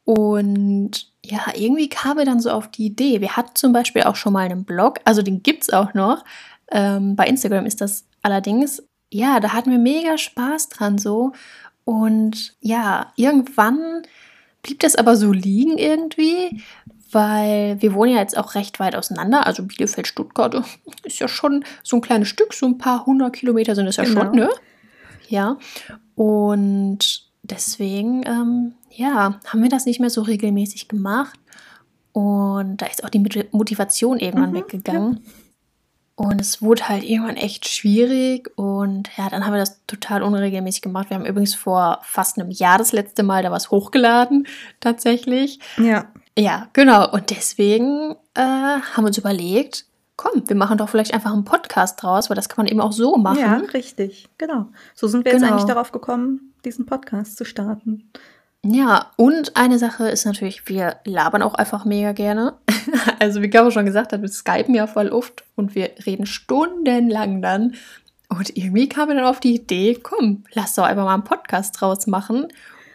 Und 0.06 1.12
ja, 1.30 1.48
irgendwie 1.56 1.90
kamen 1.90 2.18
wir 2.20 2.26
dann 2.26 2.40
so 2.40 2.50
auf 2.52 2.68
die 2.70 2.86
Idee. 2.88 3.22
Wir 3.22 3.36
hatten 3.38 3.56
zum 3.56 3.72
Beispiel 3.74 4.04
auch 4.04 4.16
schon 4.16 4.34
mal 4.34 4.46
einen 4.46 4.64
Blog, 4.66 5.00
also 5.06 5.22
den 5.22 5.44
gibt 5.44 5.64
es 5.64 5.70
auch 5.70 5.94
noch. 5.94 6.24
Ähm, 6.72 7.16
bei 7.16 7.26
Instagram 7.28 7.66
ist 7.66 7.82
das 7.82 8.06
allerdings. 8.22 8.84
Ja, 9.12 9.40
da 9.40 9.54
hatten 9.54 9.72
wir 9.72 9.80
mega 9.80 10.18
Spaß 10.18 10.70
dran 10.70 10.98
so. 10.98 11.34
Und 11.84 12.56
ja, 12.62 13.12
irgendwann 13.16 14.04
blieb 14.62 14.80
das 14.80 14.96
aber 14.96 15.16
so 15.16 15.32
liegen 15.32 15.78
irgendwie, 15.78 16.62
weil 17.12 17.78
wir 17.82 17.94
wohnen 17.94 18.14
ja 18.14 18.20
jetzt 18.20 18.38
auch 18.38 18.54
recht 18.56 18.80
weit 18.80 18.96
auseinander. 18.96 19.48
Also 19.48 19.64
Bielefeld, 19.64 20.08
Stuttgart 20.08 20.54
ist 21.04 21.20
ja 21.20 21.28
schon 21.28 21.64
so 21.84 21.98
ein 21.98 22.02
kleines 22.02 22.28
Stück, 22.28 22.54
so 22.54 22.66
ein 22.68 22.78
paar 22.78 23.06
hundert 23.06 23.34
Kilometer 23.34 23.74
sind 23.76 23.88
es 23.88 23.96
ja 23.98 24.04
Genau. 24.04 24.22
schon, 24.22 24.32
ne? 24.36 24.50
Ja. 25.28 25.58
Und 26.16 27.29
deswegen, 27.50 28.24
ähm, 28.26 28.74
ja, 28.92 29.40
haben 29.46 29.62
wir 29.64 29.70
das 29.70 29.86
nicht 29.86 30.00
mehr 30.00 30.10
so 30.10 30.22
regelmäßig 30.22 30.88
gemacht. 30.88 31.40
Und 32.12 32.78
da 32.82 32.86
ist 32.88 33.04
auch 33.04 33.10
die 33.10 33.20
Mot- 33.20 33.54
Motivation 33.54 34.20
irgendwann 34.20 34.52
Mhm, 34.52 34.56
weggegangen. 34.56 35.24
Und 36.16 36.42
es 36.42 36.62
wurde 36.62 36.90
halt 36.90 37.04
irgendwann 37.04 37.38
echt 37.38 37.68
schwierig. 37.70 38.52
Und 38.58 39.10
ja, 39.18 39.30
dann 39.30 39.46
haben 39.46 39.54
wir 39.54 39.60
das 39.60 39.86
total 39.86 40.22
unregelmäßig 40.22 40.82
gemacht. 40.82 41.10
Wir 41.10 41.16
haben 41.16 41.26
übrigens 41.26 41.56
vor 41.56 42.00
fast 42.04 42.38
einem 42.38 42.52
Jahr 42.52 42.78
das 42.78 42.92
letzte 42.92 43.24
Mal 43.24 43.42
da 43.44 43.52
was 43.52 43.72
hochgeladen, 43.72 44.46
tatsächlich. 44.82 45.60
Ja. 45.78 46.08
Ja, 46.38 46.68
genau. 46.74 47.10
Und 47.12 47.30
deswegen 47.30 48.16
äh, 48.34 48.42
haben 48.42 49.04
wir 49.04 49.08
uns 49.08 49.18
überlegt, 49.18 49.86
komm, 50.20 50.44
wir 50.48 50.56
machen 50.58 50.78
doch 50.78 50.90
vielleicht 50.90 51.14
einfach 51.14 51.32
einen 51.32 51.46
Podcast 51.46 52.04
draus, 52.04 52.30
weil 52.30 52.36
das 52.36 52.50
kann 52.50 52.66
man 52.66 52.68
eben 52.72 52.82
auch 52.82 52.92
so 52.92 53.16
machen. 53.16 53.40
Ja, 53.40 53.62
richtig. 53.74 54.28
Genau. 54.38 54.66
So 54.94 55.08
sind 55.08 55.24
wir 55.24 55.32
jetzt 55.32 55.42
Genau. 55.42 55.54
eigentlich 55.54 55.66
darauf 55.68 55.94
gekommen, 55.94 56.54
diesen 56.66 56.86
Podcast 56.86 57.38
zu 57.38 57.46
starten. 57.46 58.12
Ja, 58.66 59.12
und 59.16 59.56
eine 59.56 59.80
Sache 59.80 60.10
ist 60.10 60.26
natürlich, 60.26 60.68
wir 60.68 60.98
labern 61.06 61.42
auch 61.42 61.56
einfach 61.56 61.86
mega 61.86 62.12
gerne. 62.12 62.56
Also, 63.20 63.42
wie 63.42 63.50
Caro 63.50 63.70
schon 63.72 63.86
gesagt 63.86 64.12
hat, 64.12 64.22
wir 64.22 64.28
skypen 64.30 64.74
ja 64.74 64.88
voll 64.88 65.10
oft 65.10 65.44
und 65.56 65.76
wir 65.76 65.92
reden 66.06 66.26
stundenlang 66.26 67.42
dann. 67.42 67.76
Und 68.30 68.58
irgendwie 68.58 68.90
kamen 68.90 69.10
wir 69.10 69.16
dann 69.16 69.26
auf 69.26 69.40
die 69.40 69.56
Idee, 69.56 69.96
komm, 70.02 70.44
lass 70.54 70.76
doch 70.76 70.84
einfach 70.84 71.06
mal 71.06 71.14
einen 71.14 71.24
Podcast 71.24 71.80
draus 71.80 72.08
machen 72.08 72.48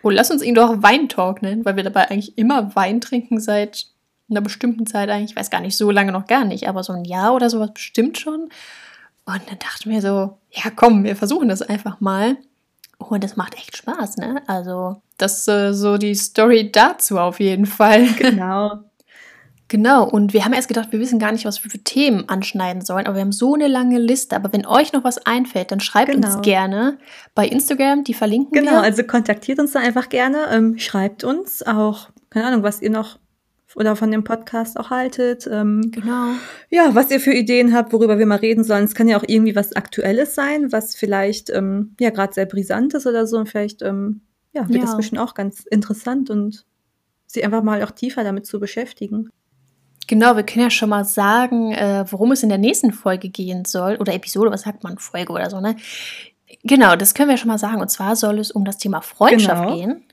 und 0.03 0.15
lass 0.15 0.31
uns 0.31 0.43
ihn 0.43 0.55
doch 0.55 0.83
Weintalk 0.83 1.43
nennen, 1.43 1.65
weil 1.65 1.77
wir 1.77 1.85
dabei 1.85 2.11
eigentlich 2.11 2.37
immer 2.37 2.75
Wein 2.75 3.01
trinken 3.01 3.41
seit 3.41 3.87
einer 4.31 4.41
bestimmten 4.41 4.87
Zeit 4.87 5.09
eigentlich. 5.11 5.31
Ich 5.33 5.37
weiß 5.37 5.51
gar 5.51 5.61
nicht, 5.61 5.77
so 5.77 5.91
lange 5.91 6.13
noch 6.13 6.27
gar 6.27 6.45
nicht, 6.45 6.69
aber 6.69 6.83
so 6.83 6.93
ein 6.93 7.05
Jahr 7.05 7.35
oder 7.35 7.51
sowas 7.51 7.73
bestimmt 7.75 8.19
schon. 8.19 8.49
Und 9.27 9.41
dann 9.49 9.59
dachten 9.59 9.91
wir 9.91 10.01
so, 10.01 10.39
ja 10.51 10.71
komm, 10.75 11.05
wir 11.05 11.17
versuchen 11.17 11.49
das 11.49 11.63
einfach 11.63 12.01
mal. 12.01 12.37
Und 12.99 13.25
es 13.25 13.37
macht 13.37 13.55
echt 13.55 13.77
Spaß, 13.77 14.17
ne? 14.19 14.43
Also, 14.47 15.03
das 15.19 15.41
ist 15.41 15.49
äh, 15.49 15.75
so 15.75 15.99
die 15.99 16.15
Story 16.15 16.71
dazu 16.73 17.19
auf 17.19 17.41
jeden 17.41 17.67
Fall. 17.67 18.07
Genau. 18.19 18.73
Genau, 19.69 20.05
und 20.09 20.35
wir 20.35 20.45
haben 20.45 20.53
erst 20.53 20.69
gedacht, 20.69 20.93
wir 20.93 21.01
wissen 21.01 21.19
gar 21.19 21.33
nicht, 21.33 21.47
was 21.47 21.65
wir 21.65 21.71
für 21.71 21.79
Themen 21.83 22.29
anschneiden 22.29 22.83
sollen, 22.85 23.07
aber 23.07 23.17
wir 23.17 23.23
haben 23.23 23.33
so 23.33 23.55
eine 23.55 23.67
lange 23.67 23.99
Liste. 23.99 24.37
Aber 24.37 24.53
wenn 24.53 24.67
euch 24.67 24.93
noch 24.93 25.05
was 25.05 25.25
einfällt, 25.27 25.73
dann 25.73 25.81
schreibt 25.81 26.13
Genau. 26.13 26.27
uns 26.29 26.43
gerne 26.43 26.99
bei 27.35 27.49
Instagram, 27.49 28.05
die 28.05 28.13
verlinken 28.13 28.53
Genau, 28.53 28.73
wir. 28.73 28.83
also 28.83 29.03
kontaktiert 29.05 29.59
uns 29.59 29.73
da 29.73 29.81
einfach 29.81 30.11
gerne. 30.11 30.49
Ähm, 30.53 30.79
schreibt 30.79 31.25
uns 31.25 31.63
auch, 31.67 32.11
keine 32.29 32.47
Ahnung, 32.47 32.63
was 32.63 32.83
ihr 32.83 32.91
noch 32.91 33.19
oder 33.77 33.97
von 33.97 34.11
dem 34.11 34.25
Podcast 34.25 34.79
auch 34.79 34.91
haltet. 34.91 35.49
Ähm, 35.51 35.91
Genau. 35.91 36.33
Ja, 36.71 36.95
was 36.95 37.11
ihr 37.11 37.21
für 37.21 37.33
Ideen 37.33 37.75
habt, 37.75 37.93
worüber 37.93 38.19
wir 38.19 38.27
mal 38.27 38.39
reden 38.39 38.65
sollen. 38.65 38.85
Es 38.85 38.95
kann 38.95 39.09
ja 39.09 39.17
auch 39.19 39.25
irgendwie 39.27 39.57
was 39.57 39.75
Aktuelles 39.75 40.35
sein, 40.35 40.73
was 40.73 40.95
vielleicht 40.97 41.51
ähm, 41.51 41.95
ja 42.01 42.11
gerade 42.11 42.33
sehr 42.33 42.47
brisant 42.47 42.95
ist 42.95 43.07
oder 43.07 43.27
so. 43.27 43.39
Und 43.39 43.49
vielleicht 43.49 43.83
ähm, 43.83 44.21
ja, 44.53 44.69
wird 44.69 44.79
Ja. 44.79 44.85
das 44.85 44.97
bestimmt 44.97 45.21
auch 45.21 45.35
ganz 45.35 45.65
interessant 45.65 46.31
und 46.31 46.65
sie 47.27 47.45
einfach 47.45 47.63
mal 47.63 47.83
auch 47.83 47.91
tiefer 47.91 48.23
damit 48.25 48.47
zu 48.47 48.61
beschäftigen. 48.61 49.29
Genau, 50.07 50.37
wir 50.37 50.43
können 50.45 50.65
ja 50.65 50.71
schon 50.71 50.91
mal 50.91 51.05
sagen, 51.05 51.73
äh, 51.73 52.05
worum 52.11 52.31
es 52.33 52.43
in 52.43 52.51
der 52.51 52.59
nächsten 52.59 52.93
Folge 52.93 53.31
gehen 53.31 53.65
soll. 53.65 53.97
Oder 53.97 54.13
Episode, 54.15 54.51
was 54.51 54.63
sagt 54.63 54.85
man? 54.85 54.99
Folge 54.99 55.33
oder 55.33 55.49
so, 55.49 55.61
ne? 55.61 55.77
Genau, 56.63 56.95
das 56.95 57.15
können 57.15 57.31
wir 57.31 57.37
schon 57.39 57.49
mal 57.49 57.59
sagen. 57.59 57.81
Und 57.81 57.89
zwar 57.91 58.15
soll 58.15 58.39
es 58.39 58.51
um 58.51 58.65
das 58.65 58.77
Thema 58.79 59.01
Freundschaft 59.01 59.63
Genau. 59.65 59.75
gehen. 59.77 60.05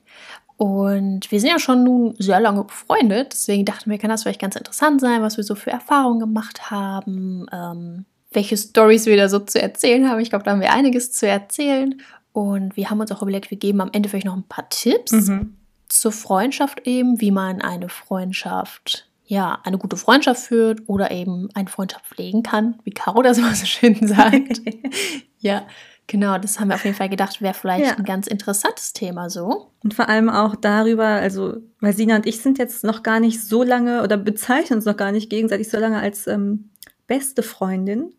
Und 0.62 1.32
wir 1.32 1.40
sind 1.40 1.50
ja 1.50 1.58
schon 1.58 1.84
nun 1.84 2.14
sehr 2.20 2.40
lange 2.40 2.64
befreundet. 2.64 3.34
Deswegen 3.34 3.66
dachten 3.66 3.90
wir, 3.90 3.98
kann 3.98 4.12
das 4.12 4.22
vielleicht 4.22 4.40
ganz 4.40 4.56
interessant 4.56 5.02
sein, 5.02 5.24
was 5.24 5.36
wir 5.38 5.44
so 5.44 5.56
für 5.56 5.72
Erfahrungen 5.72 6.20
gemacht 6.20 6.70
haben, 6.70 7.48
ähm, 7.52 8.06
welche 8.32 8.56
Stories 8.56 9.08
wir 9.08 9.18
da 9.18 9.28
so 9.28 9.40
zu 9.40 9.60
erzählen 9.60 10.08
haben. 10.08 10.20
Ich 10.20 10.30
glaube, 10.30 10.46
da 10.46 10.52
haben 10.52 10.62
wir 10.62 10.72
einiges 10.72 11.14
zu 11.14 11.28
erzählen. 11.28 12.00
Und 12.32 12.78
wir 12.78 12.92
haben 12.92 13.00
uns 13.00 13.12
auch 13.12 13.24
überlegt, 13.24 13.50
wir 13.50 13.58
geben 13.58 13.82
am 13.82 13.90
Ende 13.92 14.08
vielleicht 14.08 14.28
noch 14.28 14.36
ein 14.38 14.44
paar 14.48 14.70
Tipps 14.70 15.12
Mhm. 15.14 15.56
zur 15.90 16.12
Freundschaft 16.12 16.82
eben, 16.86 17.20
wie 17.20 17.32
man 17.32 17.60
eine 17.64 17.90
Freundschaft, 17.90 19.10
ja, 19.26 19.58
eine 19.64 19.80
gute 19.80 19.98
Freundschaft 19.98 20.42
führt 20.44 20.82
oder 20.86 21.10
eben 21.10 21.50
eine 21.56 21.70
Freundschaft 21.70 22.06
pflegen 22.06 22.44
kann, 22.44 22.76
wie 22.84 22.92
Caro 22.92 23.24
das 23.24 23.40
immer 23.40 23.56
so 23.56 23.66
schön 23.66 24.08
sagt. 24.08 24.62
ja, 25.40 25.64
genau, 26.08 26.38
das 26.38 26.60
haben 26.60 26.70
wir 26.70 26.76
auf 26.76 26.84
jeden 26.86 26.96
Fall 26.96 27.10
gedacht, 27.10 27.42
wäre 27.42 27.54
vielleicht 27.54 27.86
Ja. 27.86 27.96
ein 27.96 28.04
ganz 28.04 28.28
interessantes 28.28 28.94
Thema 28.94 29.30
so. 29.30 29.72
Und 29.84 29.94
vor 29.94 30.10
allem 30.10 30.30
auch 30.30 30.56
darüber, 30.56 31.06
also, 31.06 31.58
weil 31.80 31.94
Sina 31.94 32.16
und 32.18 32.26
ich 32.26 32.42
sind 32.42 32.58
jetzt 32.58 32.84
noch 32.84 33.04
gar 33.04 33.20
nicht 33.20 33.42
so 33.44 33.64
lange 33.64 34.04
oder 34.04 34.18
bezeichnen 34.18 34.78
uns 34.78 34.86
noch 34.86 34.98
gar 34.98 35.12
nicht 35.12 35.30
gegenseitig 35.30 35.70
so 35.70 35.78
lange 35.80 36.00
als 36.00 36.28
ähm, 36.28 36.70
beste 37.08 37.44
Freundin. 37.44 38.14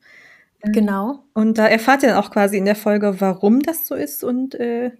Genau. 0.64 1.24
Und 1.34 1.58
da 1.58 1.66
erfahrt 1.66 2.02
ihr 2.04 2.10
dann 2.10 2.18
auch 2.18 2.30
quasi 2.30 2.56
in 2.56 2.64
der 2.64 2.76
Folge, 2.76 3.20
warum 3.20 3.60
das 3.60 3.86
so 3.86 3.94
ist 3.96 4.22
und 4.22 4.54
äh, 4.54 4.92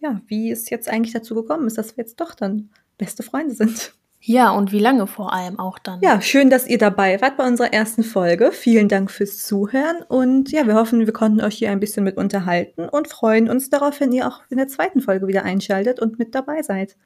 ja, 0.00 0.20
wie 0.26 0.50
es 0.50 0.68
jetzt 0.70 0.88
eigentlich 0.88 1.12
dazu 1.14 1.34
gekommen 1.34 1.66
ist, 1.66 1.78
dass 1.78 1.96
wir 1.96 2.04
jetzt 2.04 2.20
doch 2.20 2.34
dann 2.34 2.70
beste 2.98 3.22
Freunde 3.22 3.54
sind. 3.54 3.94
Ja, 4.22 4.50
und 4.50 4.70
wie 4.70 4.78
lange 4.78 5.06
vor 5.06 5.32
allem 5.32 5.58
auch 5.58 5.78
dann. 5.78 6.00
Ja, 6.02 6.20
schön, 6.20 6.50
dass 6.50 6.66
ihr 6.66 6.76
dabei 6.76 7.20
wart 7.22 7.38
bei 7.38 7.46
unserer 7.46 7.72
ersten 7.72 8.04
Folge. 8.04 8.52
Vielen 8.52 8.88
Dank 8.88 9.10
fürs 9.10 9.38
Zuhören 9.38 10.02
und 10.08 10.52
ja, 10.52 10.66
wir 10.66 10.74
hoffen, 10.74 11.06
wir 11.06 11.12
konnten 11.14 11.40
euch 11.40 11.56
hier 11.56 11.70
ein 11.70 11.80
bisschen 11.80 12.04
mit 12.04 12.18
unterhalten 12.18 12.86
und 12.88 13.08
freuen 13.08 13.48
uns 13.48 13.70
darauf, 13.70 13.98
wenn 13.98 14.12
ihr 14.12 14.28
auch 14.28 14.42
in 14.50 14.58
der 14.58 14.68
zweiten 14.68 15.00
Folge 15.00 15.26
wieder 15.26 15.44
einschaltet 15.44 16.00
und 16.00 16.18
mit 16.18 16.34
dabei 16.34 16.62
seid. 16.62 16.96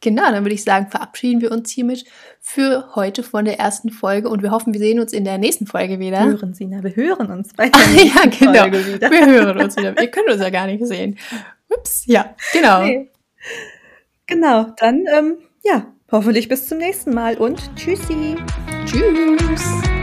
Genau, 0.00 0.22
dann 0.30 0.44
würde 0.44 0.54
ich 0.54 0.64
sagen, 0.64 0.90
verabschieden 0.90 1.42
wir 1.42 1.52
uns 1.52 1.70
hiermit 1.70 2.04
für 2.40 2.88
heute 2.96 3.22
von 3.22 3.44
der 3.44 3.60
ersten 3.60 3.90
Folge 3.90 4.30
und 4.30 4.42
wir 4.42 4.50
hoffen, 4.50 4.72
wir 4.72 4.80
sehen 4.80 4.98
uns 4.98 5.12
in 5.12 5.24
der 5.24 5.38
nächsten 5.38 5.66
Folge 5.66 6.00
wieder. 6.00 6.24
Hören 6.24 6.54
Sie, 6.54 6.66
na, 6.66 6.82
wir 6.82 6.96
hören 6.96 7.30
uns 7.30 7.52
bei 7.54 7.68
der 7.68 7.86
nächsten 7.88 8.18
ja, 8.18 8.24
genau. 8.26 8.60
Folge 8.60 8.94
wieder. 8.94 9.10
Wir 9.10 9.26
hören 9.26 9.60
uns 9.60 9.76
wieder. 9.76 10.00
Ihr 10.00 10.10
könnt 10.10 10.28
uns 10.28 10.40
ja 10.40 10.50
gar 10.50 10.66
nicht 10.66 10.84
sehen. 10.86 11.18
Ups, 11.68 12.04
ja, 12.06 12.34
genau. 12.52 12.82
Nee. 12.82 13.10
Genau, 14.26 14.72
dann 14.78 15.04
ähm, 15.14 15.38
ja, 15.62 15.86
hoffentlich 16.12 16.48
bis 16.48 16.68
zum 16.68 16.78
nächsten 16.78 17.12
Mal 17.14 17.36
und 17.36 17.74
tschüssi. 17.74 18.36
Tschüss. 18.86 20.01